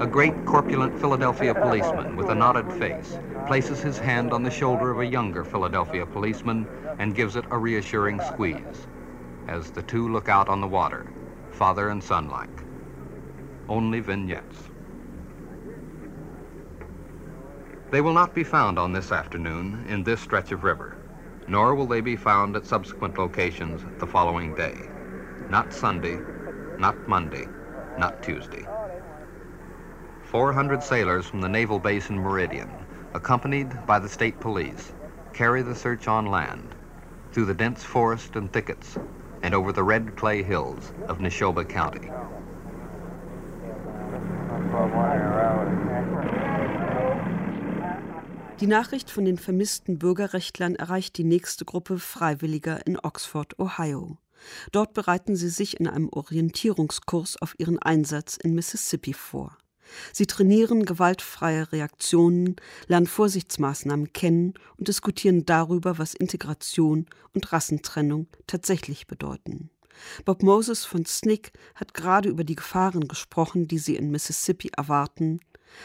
[0.01, 4.91] A great corpulent Philadelphia policeman with a knotted face places his hand on the shoulder
[4.91, 6.67] of a younger Philadelphia policeman
[6.99, 8.87] and gives it a reassuring squeeze
[9.47, 11.07] as the two look out on the water,
[11.53, 12.65] father and son like.
[13.69, 14.66] Only vignettes.
[17.91, 20.97] They will not be found on this afternoon in this stretch of river,
[21.47, 24.91] nor will they be found at subsequent locations the following day.
[25.49, 26.21] Not Sunday,
[26.79, 27.49] not Monday,
[27.97, 28.67] not Tuesday.
[30.25, 32.71] 400 sailors from the naval base in Meridian,
[33.15, 34.93] accompanied by the state police,
[35.33, 36.75] carry the search on land,
[37.33, 38.99] through the dense forest and thickets,
[39.43, 42.11] and over the red clay hills of Neshoba County.
[48.61, 54.17] Die Nachricht von den vermissten Bürgerrechtlern erreicht die nächste Gruppe Freiwilliger in Oxford, Ohio.
[54.73, 59.59] Dort bereiten sie sich in einem Orientierungskurs auf ihren Einsatz in Mississippi vor.
[60.15, 67.05] Sie trainieren gewaltfreie Reaktionen, lernen Vorsichtsmaßnahmen kennen und diskutieren darüber, was Integration
[67.35, 69.69] und Rassentrennung tatsächlich bedeuten.
[70.25, 75.41] Bob Moses von SNCC hat gerade über die Gefahren gesprochen, die sie in Mississippi erwarten,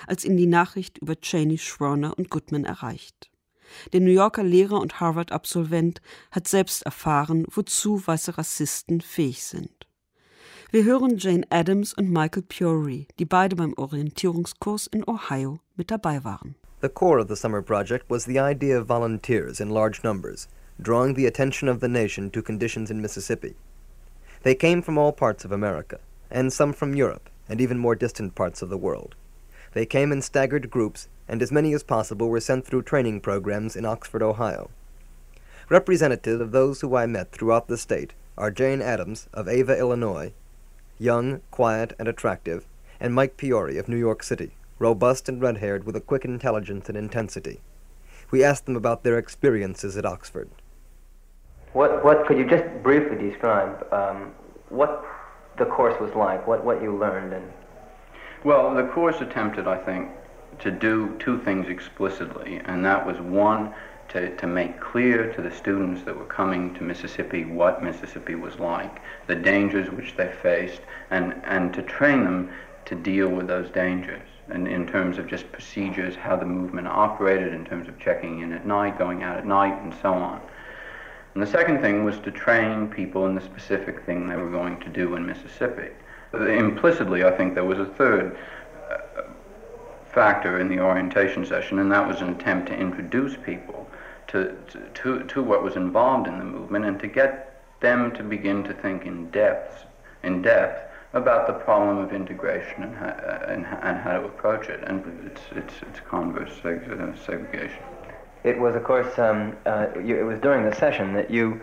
[0.08, 3.30] als ihn die Nachricht über Cheney, Schroner und Goodman erreicht.
[3.94, 6.02] Der New Yorker Lehrer und Harvard-Absolvent
[6.32, 9.88] hat selbst erfahren, wozu weiße Rassisten fähig sind.
[10.72, 16.24] Wir hören Jane Addams und Michael Puri, die beide beim Orientierungskurs in Ohio mit dabei
[16.24, 16.56] waren.
[16.82, 20.48] The core of the summer project was the idea of volunteers in large numbers,
[20.82, 23.56] drawing the attention of the nation to conditions in Mississippi.
[24.44, 26.00] They came from all parts of America,
[26.32, 29.16] and some from Europe, and even more distant parts of the world.
[29.74, 33.76] They came in staggered groups, and as many as possible were sent through training programs
[33.76, 34.70] in Oxford, Ohio.
[35.70, 40.34] Representative of those who I met throughout the state are Jane Addams of Ava, Illinois,
[41.00, 42.66] young, quiet, and attractive,
[43.00, 46.90] and Mike Piore of New York City, robust and red haired with a quick intelligence
[46.90, 47.62] and intensity.
[48.30, 50.50] We asked them about their experiences at Oxford.
[51.74, 54.34] What, what could you just briefly describe um,
[54.70, 55.06] what
[55.58, 57.34] the course was like, what, what you learned?
[57.34, 57.52] And...
[58.44, 60.10] Well, the course attempted, I think,
[60.60, 63.72] to do two things explicitly, and that was one,
[64.10, 68.58] to, to make clear to the students that were coming to Mississippi what Mississippi was
[68.58, 70.82] like, the dangers which they faced,
[71.12, 72.52] and, and to train them
[72.86, 74.28] to deal with those dangers.
[74.50, 78.54] And in terms of just procedures, how the movement operated, in terms of checking in
[78.54, 80.42] at night, going out at night, and so on.
[81.36, 84.80] And the second thing was to train people in the specific thing they were going
[84.80, 85.92] to do in Mississippi.
[86.34, 88.38] Implicitly, I think there was a third
[88.90, 89.24] uh,
[90.06, 93.90] factor in the orientation session, and that was an attempt to introduce people
[94.28, 94.56] to,
[94.94, 98.74] to, to what was involved in the movement and to get them to begin to
[98.74, 99.86] think in depth,
[100.24, 104.70] in depth about the problem of integration and how, uh, and, and how to approach
[104.70, 107.84] it and its, its, its converse uh, segregation.
[108.44, 111.60] It was, of course, um, uh, you, it was during the session that you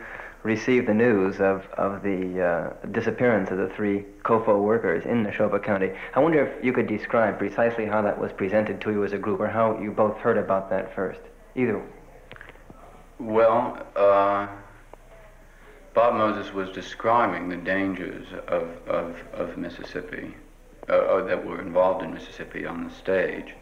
[0.49, 5.63] received the news of, of the uh, disappearance of the three COFO workers in Neshoba
[5.63, 5.93] County.
[6.15, 9.19] I wonder if you could describe precisely how that was presented to you as a
[9.19, 11.21] group or how you both heard about that first.
[11.55, 11.83] Either.
[13.21, 14.49] Well, uh,
[15.93, 20.35] Bob Moses was describing the dangers of, of, of Mississippi
[20.89, 23.55] uh, uh, that were involved in Mississippi on the stage.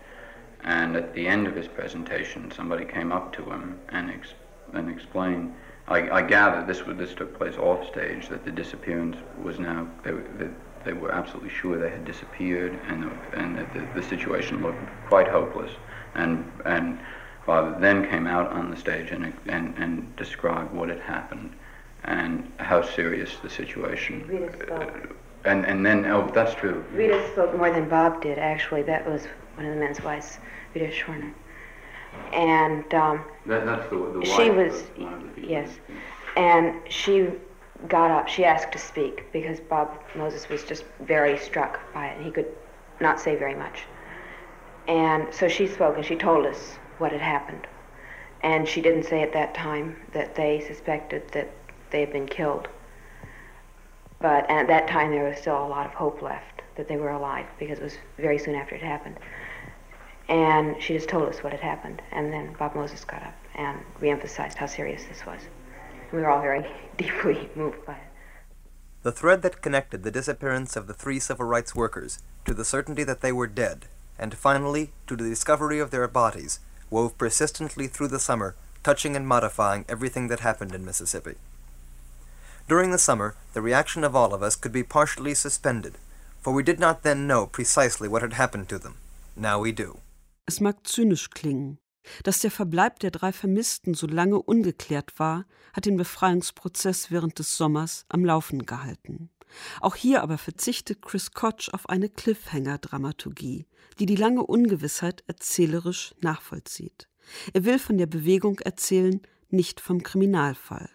[0.62, 4.34] And at the end of his presentation, somebody came up to him and, ex-
[4.72, 5.52] and explained
[5.88, 8.28] I, I gather this this took place off stage.
[8.28, 10.50] That the disappearance was now they, that
[10.84, 15.28] they were absolutely sure they had disappeared, and and that the, the situation looked quite
[15.28, 15.70] hopeless.
[16.14, 16.98] And and
[17.44, 21.54] Father then came out on the stage and and and described what had happened,
[22.04, 24.26] and how serious the situation.
[24.26, 25.16] Rita spoke.
[25.44, 26.84] And and then oh that's true.
[26.92, 28.38] Rita spoke more than Bob did.
[28.38, 30.38] Actually, that was one of the men's wives,
[30.74, 31.32] Rita Schwerner
[32.32, 34.84] and um, that, that's the, the she was
[35.36, 35.70] yes,
[36.36, 37.30] and she
[37.88, 38.28] got up.
[38.28, 42.30] She asked to speak because Bob Moses was just very struck by it, and he
[42.30, 42.52] could
[43.00, 43.82] not say very much.
[44.88, 47.66] And so she spoke, and she told us what had happened.
[48.42, 51.50] And she didn't say at that time that they suspected that
[51.90, 52.68] they had been killed.
[54.20, 57.10] But at that time, there was still a lot of hope left that they were
[57.10, 59.16] alive because it was very soon after it happened.
[60.28, 62.02] And she just told us what had happened.
[62.10, 65.40] And then Bob Moses got up and reemphasized how serious this was.
[66.12, 66.66] We were all very
[66.96, 68.00] deeply moved by it.
[69.02, 73.04] The thread that connected the disappearance of the three civil rights workers to the certainty
[73.04, 73.86] that they were dead,
[74.18, 76.58] and finally to the discovery of their bodies,
[76.90, 81.34] wove persistently through the summer, touching and modifying everything that happened in Mississippi.
[82.68, 85.98] During the summer, the reaction of all of us could be partially suspended,
[86.40, 88.96] for we did not then know precisely what had happened to them.
[89.36, 89.98] Now we do.
[90.46, 91.78] Es mag zynisch klingen.
[92.22, 97.56] Dass der Verbleib der drei Vermissten so lange ungeklärt war, hat den Befreiungsprozess während des
[97.56, 99.30] Sommers am Laufen gehalten.
[99.80, 103.66] Auch hier aber verzichtet Chris Koch auf eine Cliffhanger-Dramaturgie,
[103.98, 107.08] die die lange Ungewissheit erzählerisch nachvollzieht.
[107.52, 110.88] Er will von der Bewegung erzählen, nicht vom Kriminalfall.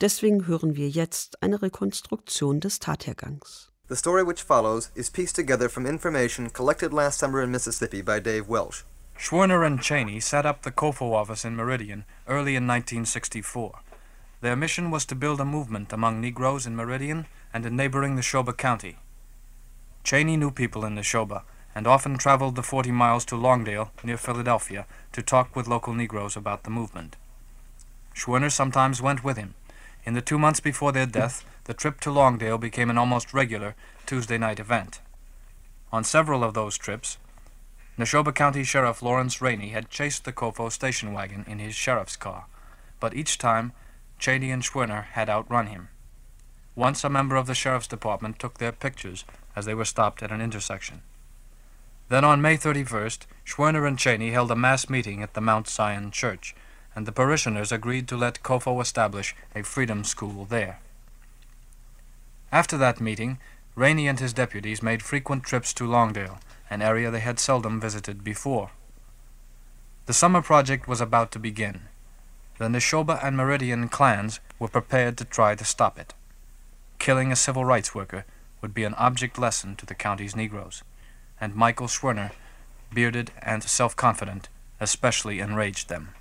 [0.00, 3.72] Deswegen hören wir jetzt eine Rekonstruktion des Tathergangs.
[3.88, 8.20] The story which follows is pieced together from information collected last summer in Mississippi by
[8.20, 8.82] Dave Welsh.
[9.18, 13.80] Schwerner and Chaney set up the COFO office in Meridian early in 1964.
[14.42, 18.54] Their mission was to build a movement among Negroes in Meridian and in neighboring Neshoba
[18.54, 18.98] County.
[20.04, 24.84] Chaney knew people in Neshoba and often traveled the 40 miles to Longdale, near Philadelphia,
[25.12, 27.16] to talk with local Negroes about the movement.
[28.14, 29.54] Schwerner sometimes went with him.
[30.08, 33.74] In the two months before their death, the trip to Longdale became an almost regular
[34.06, 35.02] Tuesday night event.
[35.92, 37.18] On several of those trips,
[37.98, 42.46] Neshoba County Sheriff Lawrence Rainey had chased the COFO station wagon in his sheriff's car,
[43.00, 43.72] but each time
[44.18, 45.90] Chaney and Schwerner had outrun him.
[46.74, 50.32] Once a member of the sheriff's department took their pictures as they were stopped at
[50.32, 51.02] an intersection.
[52.08, 56.10] Then on May 31st, Schwerner and Chaney held a mass meeting at the Mount Zion
[56.12, 56.54] Church,
[56.98, 60.80] and the parishioners agreed to let COFO establish a freedom school there.
[62.50, 63.38] After that meeting,
[63.76, 68.24] Rainey and his deputies made frequent trips to Longdale, an area they had seldom visited
[68.24, 68.72] before.
[70.06, 71.82] The summer project was about to begin.
[72.58, 76.14] The Neshoba and Meridian Klans were prepared to try to stop it.
[76.98, 78.24] Killing a civil rights worker
[78.60, 80.82] would be an object lesson to the county's Negroes,
[81.40, 82.32] and Michael Schwerner,
[82.92, 84.48] bearded and self-confident,
[84.80, 86.16] especially enraged them.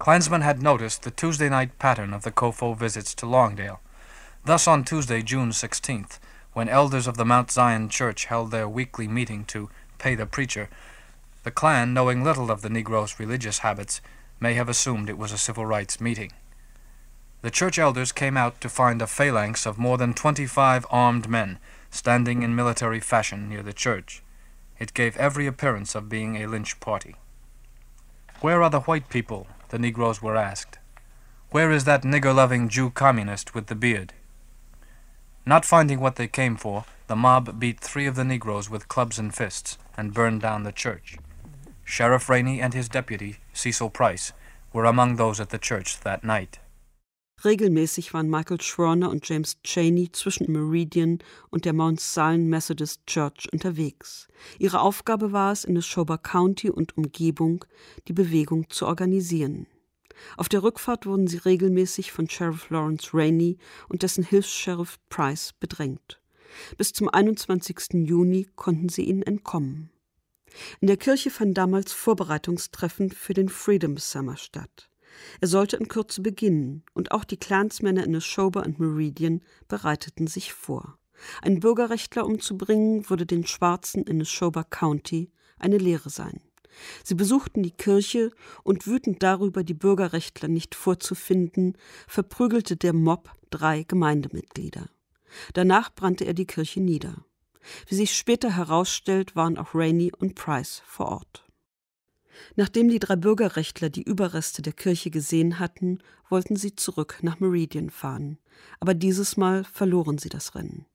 [0.00, 3.80] Klansmen had noticed the Tuesday night pattern of the COFO visits to Longdale,
[4.46, 6.18] Thus, on Tuesday, June 16th,
[6.54, 10.70] when elders of the Mount Zion Church held their weekly meeting to pay the preacher,
[11.42, 14.00] the Klan, knowing little of the Negroes' religious habits,
[14.40, 16.32] may have assumed it was a civil rights meeting.
[17.42, 21.58] The church elders came out to find a phalanx of more than twenty-five armed men
[21.90, 24.22] standing in military fashion near the church.
[24.78, 27.16] It gave every appearance of being a lynch party.
[28.40, 29.46] Where are the white people?
[29.70, 30.78] The Negroes were asked.
[31.50, 34.12] Where is that nigger-loving Jew communist with the beard?
[35.46, 39.18] Not finding what they came for, the mob beat three of the Negroes with clubs
[39.18, 41.16] and fists and burned down the church.
[41.84, 44.32] Sheriff Rainey and his deputy, Cecil Price,
[44.72, 46.60] were among those at the church that night.
[47.44, 53.48] Regelmäßig waren Michael Schwerner und James Cheney zwischen Meridian und der Mount Zion Methodist Church
[53.52, 54.28] unterwegs.
[54.58, 57.64] Ihre Aufgabe war es, in Neshoba County und Umgebung
[58.08, 59.66] die Bewegung zu organisieren.
[60.36, 63.56] Auf der Rückfahrt wurden sie regelmäßig von Sheriff Lawrence Rainey
[63.88, 66.20] und dessen Hilfs-Sheriff Price bedrängt.
[66.76, 68.06] Bis zum 21.
[68.06, 69.90] Juni konnten sie ihnen entkommen.
[70.80, 74.89] In der Kirche fand damals Vorbereitungstreffen für den Freedom Summer statt.
[75.40, 80.52] Er sollte in Kürze beginnen, und auch die Clansmänner in Neshoba und Meridian bereiteten sich
[80.52, 80.98] vor.
[81.42, 86.40] Ein Bürgerrechtler umzubringen, würde den Schwarzen in Neshoba County eine Lehre sein.
[87.04, 88.30] Sie besuchten die Kirche
[88.62, 94.88] und wütend darüber, die Bürgerrechtler nicht vorzufinden, verprügelte der Mob drei Gemeindemitglieder.
[95.52, 97.24] Danach brannte er die Kirche nieder.
[97.86, 101.49] Wie sich später herausstellt, waren auch Rainey und Price vor Ort.
[102.56, 107.90] Nachdem die drei Bürgerrechtler die Überreste der Kirche gesehen hatten, wollten sie zurück nach Meridian
[107.90, 108.38] fahren.
[108.78, 110.86] Aber dieses Mal verloren sie das Rennen.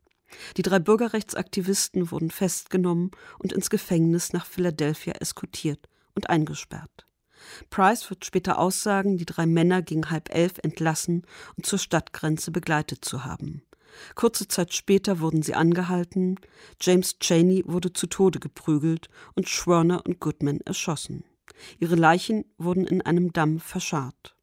[0.57, 7.05] Die drei Bürgerrechtsaktivisten wurden festgenommen und ins Gefängnis nach Philadelphia eskortiert und eingesperrt.
[7.69, 11.23] Price wird später aussagen, die drei Männer gegen halb elf entlassen
[11.57, 13.61] und zur Stadtgrenze begleitet zu haben.
[14.15, 16.37] Kurze Zeit später wurden sie angehalten,
[16.81, 21.23] James Cheney wurde zu Tode geprügelt und Schwerner und Goodman erschossen.
[21.79, 24.35] Ihre Leichen wurden in einem Damm verscharrt.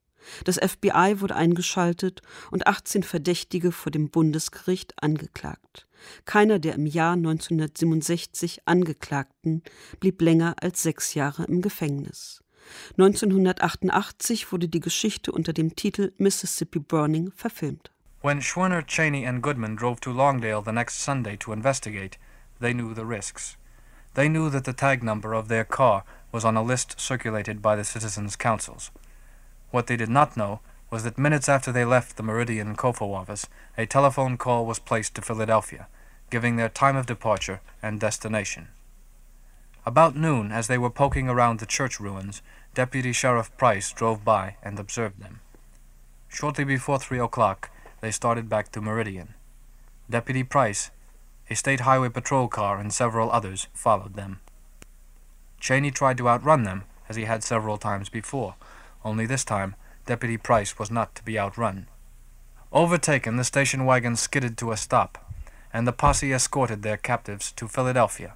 [0.44, 5.86] Das FBI wurde eingeschaltet und 18 Verdächtige vor dem Bundesgericht angeklagt.
[6.24, 9.62] Keiner der im Jahr 1967 Angeklagten
[10.00, 12.42] blieb länger als sechs Jahre im Gefängnis.
[12.92, 17.90] 1988 wurde die Geschichte unter dem Titel Mississippi Burning verfilmt.
[18.22, 22.18] When Schwerner, Cheney, and Goodman drove to Longdale the next Sunday to investigate,
[22.60, 23.58] they knew the risks.
[24.14, 27.76] They knew that the tag number of their car was on a list circulated by
[27.76, 28.91] the citizens' councils.
[29.70, 30.61] What they did not know
[30.91, 33.47] was that minutes after they left the Meridian COFO office,
[33.78, 35.87] a telephone call was placed to Philadelphia,
[36.30, 38.68] giving their time of departure and destination.
[39.85, 42.43] About noon, as they were poking around the church ruins,
[42.74, 45.41] Deputy Sheriff Price drove by and observed them.
[46.28, 47.70] Shortly before three o'clock,
[48.01, 49.35] they started back to Meridian.
[50.09, 50.91] Deputy Price,
[51.51, 54.41] a state highway patrol car, and several others followed them.
[55.62, 58.56] Chaney tried to outrun them, as he had several times before,
[59.04, 61.86] only this time Deputy Price was not to be outrun.
[62.72, 65.32] Overtaken, the station wagon skidded to a stop,
[65.72, 68.34] and the posse escorted their captives to Philadelphia.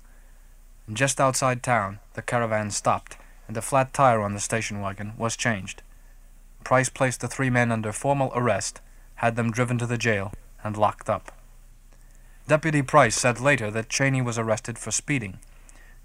[0.93, 3.17] Just outside town, the caravan stopped,
[3.49, 5.83] and the flat tire on the station wagon was changed.
[6.63, 8.81] Price placed the three men under formal arrest,
[9.17, 11.33] had them driven to the jail, and locked up.
[12.47, 15.41] Deputy Price said later that Chaney was arrested for speeding.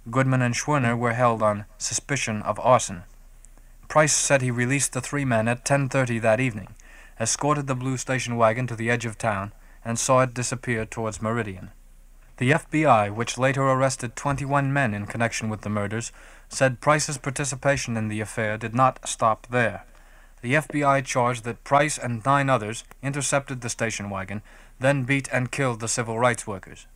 [0.09, 3.03] Goodman and Schwerner were held on suspicion of arson.
[3.87, 6.73] Price said he released the three men at 10:30 that evening,
[7.19, 9.53] escorted the blue station wagon to the edge of town,
[9.85, 11.69] and saw it disappear towards Meridian.
[12.37, 16.11] The FBI, which later arrested 21 men in connection with the murders,
[16.49, 19.83] said Price's participation in the affair did not stop there.
[20.41, 24.41] The FBI charged that Price and nine others intercepted the station wagon,
[24.79, 26.87] then beat and killed the civil rights workers.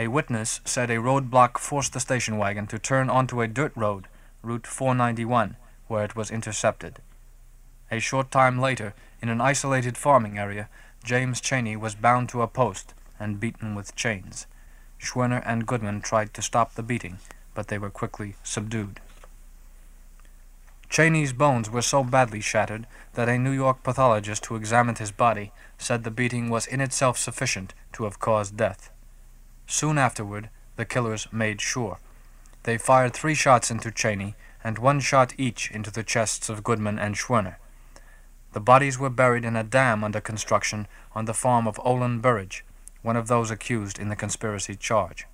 [0.00, 4.08] A witness said a roadblock forced the station wagon to turn onto a dirt road,
[4.42, 5.56] Route 491,
[5.88, 7.00] where it was intercepted.
[7.90, 10.70] A short time later, in an isolated farming area,
[11.04, 14.46] James Chaney was bound to a post and beaten with chains.
[14.98, 17.18] Schwerner and Goodman tried to stop the beating,
[17.52, 19.00] but they were quickly subdued.
[20.88, 25.52] Chaney's bones were so badly shattered that a New York pathologist who examined his body
[25.76, 28.90] said the beating was in itself sufficient to have caused death.
[29.70, 31.98] Soon afterward, the killers made sure.
[32.64, 36.98] They fired three shots into Chaney and one shot each into the chests of Goodman
[36.98, 37.54] and Schwerner.
[38.52, 42.64] The bodies were buried in a dam under construction on the farm of Olen Burrage,
[43.02, 45.24] one of those accused in the conspiracy charge.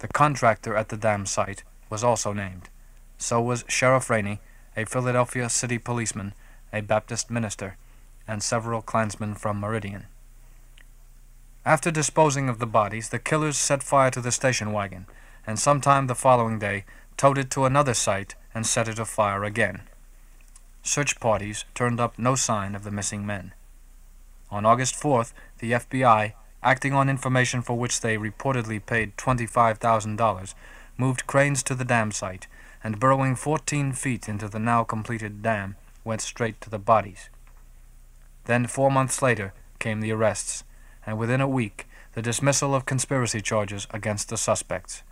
[0.00, 2.68] The contractor at the dam site was also named.
[3.16, 4.40] So was Sheriff Rainey
[4.76, 6.34] a Philadelphia city policeman,
[6.74, 7.78] a Baptist minister,
[8.28, 10.08] and several Klansmen from Meridian.
[11.64, 15.06] After disposing of the bodies, the killers set fire to the station wagon,
[15.46, 16.84] and sometime the following day
[17.16, 19.82] towed it to another site and set it afire again.
[20.82, 23.54] Search parties turned up no sign of the missing men.
[24.50, 26.32] On August 4th, the FBI,
[26.64, 30.54] acting on information for which they reportedly paid $25,000,
[30.98, 32.48] moved cranes to the dam site
[32.82, 37.30] and burrowing 14 feet into the now completed dam, went straight to the bodies.
[38.46, 40.64] Then, four months later, came the arrests,
[41.06, 45.02] and within a week, the dismissal of conspiracy charges against the suspects.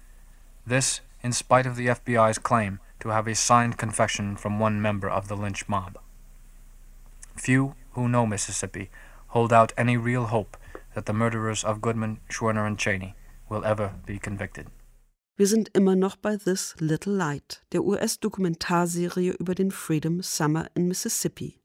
[0.66, 5.08] This, in spite of the FBI's claim to have a signed confession from one member
[5.08, 5.98] of the lynch mob.
[7.36, 8.90] Few who know Mississippi
[9.28, 10.56] hold out any real hope
[10.94, 13.14] that the murderers of Goodman, Schwerner, and Chaney
[13.48, 14.66] will ever be convicted.
[15.36, 20.86] Wir sind immer noch bei This Little Light, der US-Dokumentarserie über den Freedom Summer in
[20.86, 21.59] Mississippi.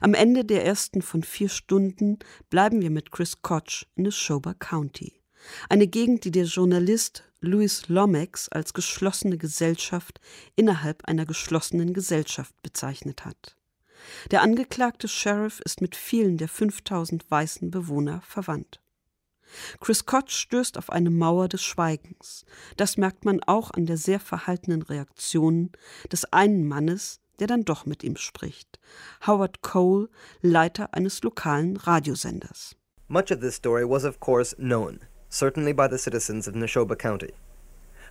[0.00, 2.18] Am Ende der ersten von vier Stunden
[2.50, 5.20] bleiben wir mit Chris Koch in Neshoba County.
[5.68, 10.20] Eine Gegend, die der Journalist Louis Lomax als geschlossene Gesellschaft
[10.56, 13.56] innerhalb einer geschlossenen Gesellschaft bezeichnet hat.
[14.30, 18.80] Der angeklagte Sheriff ist mit vielen der 5000 weißen Bewohner verwandt.
[19.80, 22.44] Chris Koch stößt auf eine Mauer des Schweigens.
[22.76, 25.70] Das merkt man auch an der sehr verhaltenen Reaktion
[26.10, 28.78] des einen Mannes, der dann doch mit ihm spricht.
[29.26, 30.08] Howard Cole,
[30.42, 32.74] Leiter eines lokalen Radiosenders.
[33.08, 37.32] Much of this story was of course known, certainly by the citizens of Neshoba County.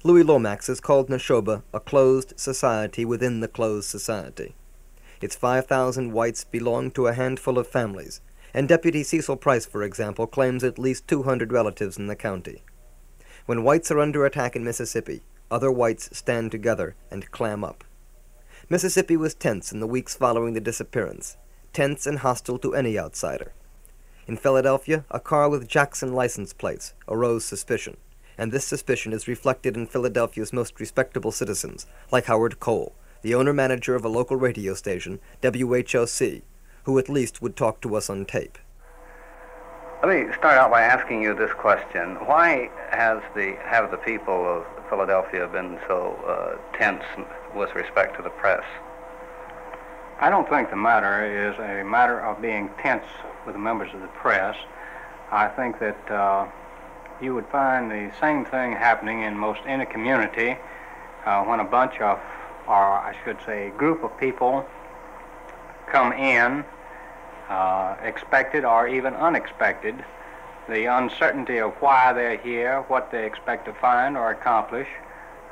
[0.03, 4.55] Louis Lomax has called Neshoba a closed society within the closed society.
[5.21, 8.21] Its 5,000 whites belong to a handful of families,
[8.53, 12.63] and Deputy Cecil Price, for example, claims at least 200 relatives in the county.
[13.45, 17.83] When whites are under attack in Mississippi, other whites stand together and clam up.
[18.67, 21.37] Mississippi was tense in the weeks following the disappearance,
[21.71, 23.53] tense and hostile to any outsider.
[24.25, 27.97] In Philadelphia, a car with Jackson license plates arose suspicion,
[28.39, 33.53] and this suspicion is reflected in Philadelphia's most respectable citizens, like Howard Cole, the owner
[33.53, 36.41] manager of a local radio station, WHOC,
[36.85, 38.57] who at least would talk to us on tape.
[40.03, 44.33] Let me start out by asking you this question: Why has the have the people
[44.33, 47.03] of Philadelphia been so uh, tense
[47.55, 48.63] with respect to the press?
[50.19, 53.05] I don't think the matter is a matter of being tense
[53.45, 54.55] with the members of the press.
[55.31, 56.47] I think that uh,
[57.21, 60.57] you would find the same thing happening in most any community
[61.25, 62.19] uh, when a bunch of,
[62.67, 64.65] or I should say, a group of people
[65.91, 66.63] come in,
[67.49, 70.03] uh, expected or even unexpected,
[70.67, 74.87] the uncertainty of why they're here, what they expect to find or accomplish.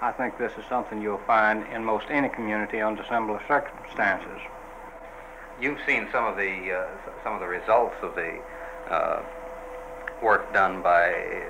[0.04, 4.38] I think this is something you'll find in most any community under similar circumstances.
[5.62, 6.88] You've seen some of the uh,
[7.24, 8.38] some of the results of the
[8.90, 9.22] uh,
[10.22, 11.44] work done by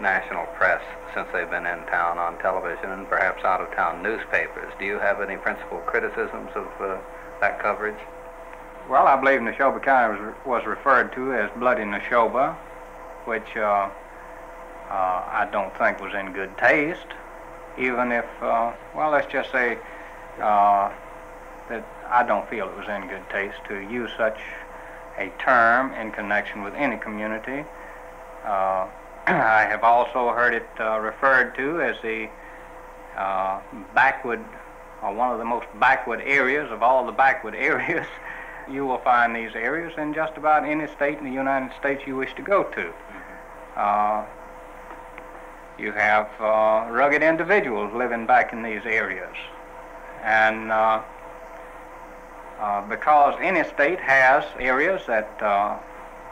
[0.00, 0.80] national press
[1.14, 4.72] since they've been in town on television and perhaps out of town newspapers.
[4.78, 6.98] Do you have any principal criticisms of uh,
[7.40, 7.98] that coverage?
[8.88, 12.54] Well, I believe Neshoba County was, was referred to as Bloody Neshoba,
[13.24, 13.90] which uh, uh,
[14.90, 17.08] I don't think was in good taste,
[17.78, 19.78] even if, uh, well, let's just say
[20.40, 20.90] uh,
[21.68, 24.38] that I don't feel it was in good taste to use such
[25.18, 27.64] a term in connection with any community.
[28.44, 28.86] Uh,
[29.26, 32.28] I have also heard it uh, referred to as the
[33.16, 33.60] uh,
[33.94, 34.44] backward,
[35.02, 38.06] or one of the most backward areas of all the backward areas.
[38.70, 42.16] you will find these areas in just about any state in the United States you
[42.16, 42.92] wish to go to.
[43.76, 44.24] Uh,
[45.78, 49.34] you have uh, rugged individuals living back in these areas.
[50.22, 51.02] And uh,
[52.58, 55.78] uh, because any state has areas that uh,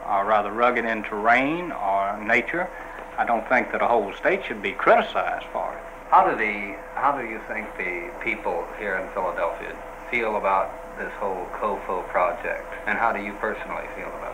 [0.04, 2.68] are rather rugged in terrain or nature,
[3.18, 5.80] I don't think that a whole state should be criticized for it.
[6.10, 9.76] How do the how do you think the people here in Philadelphia
[10.10, 14.33] feel about this whole COFO project, and how do you personally feel about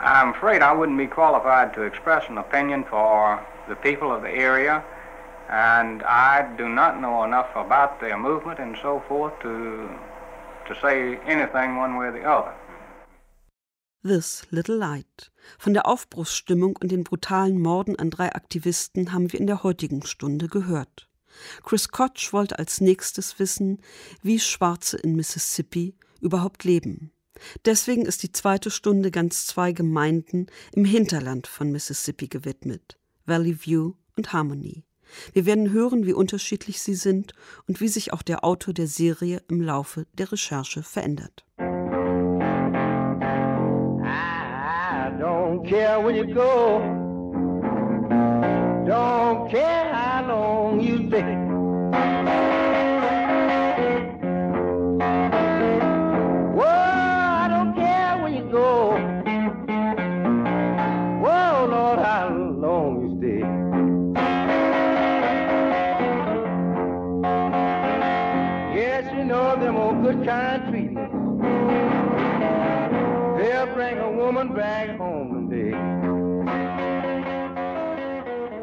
[0.00, 4.30] I'm afraid I wouldn't be qualified to express an opinion for the people of the
[4.30, 4.84] area,
[5.48, 9.88] and I do not know enough about their movement and so forth to
[10.68, 12.52] to say anything one way or the other.
[14.02, 15.30] This Little Light.
[15.58, 20.04] Von der Aufbruchsstimmung und den brutalen Morden an drei Aktivisten haben wir in der heutigen
[20.04, 21.08] Stunde gehört.
[21.64, 23.80] Chris Koch wollte als nächstes wissen,
[24.22, 27.12] wie Schwarze in Mississippi überhaupt leben.
[27.64, 33.94] Deswegen ist die zweite Stunde ganz zwei Gemeinden im Hinterland von Mississippi gewidmet, Valley View
[34.16, 34.84] und Harmony.
[35.32, 37.32] Wir werden hören, wie unterschiedlich sie sind
[37.68, 41.44] und wie sich auch der Autor der Serie im Laufe der Recherche verändert.
[45.18, 46.80] Don't care where you go.
[48.86, 50.15] Don't care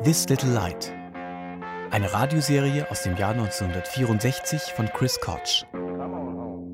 [0.04, 0.93] This Little Light.
[1.91, 5.64] Eine Radioserie aus dem Jahr 1964 von Chris Koch.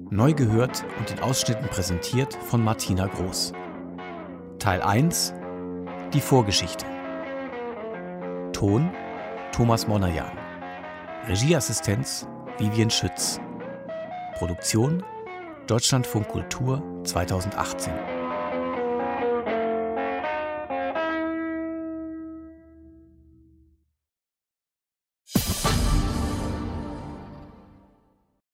[0.10, 3.54] Neu gehört und in Ausschnitten präsentiert von Martina Groß.
[4.58, 5.36] Teil 1
[6.12, 6.88] Die Vorgeschichte.
[8.52, 8.90] Ton
[9.52, 10.36] Thomas Monajan.
[11.28, 12.28] Regieassistenz
[12.58, 13.40] Vivian Schütz.
[14.40, 15.04] Produktion
[15.68, 17.94] Deutschlandfunk Kultur 2018.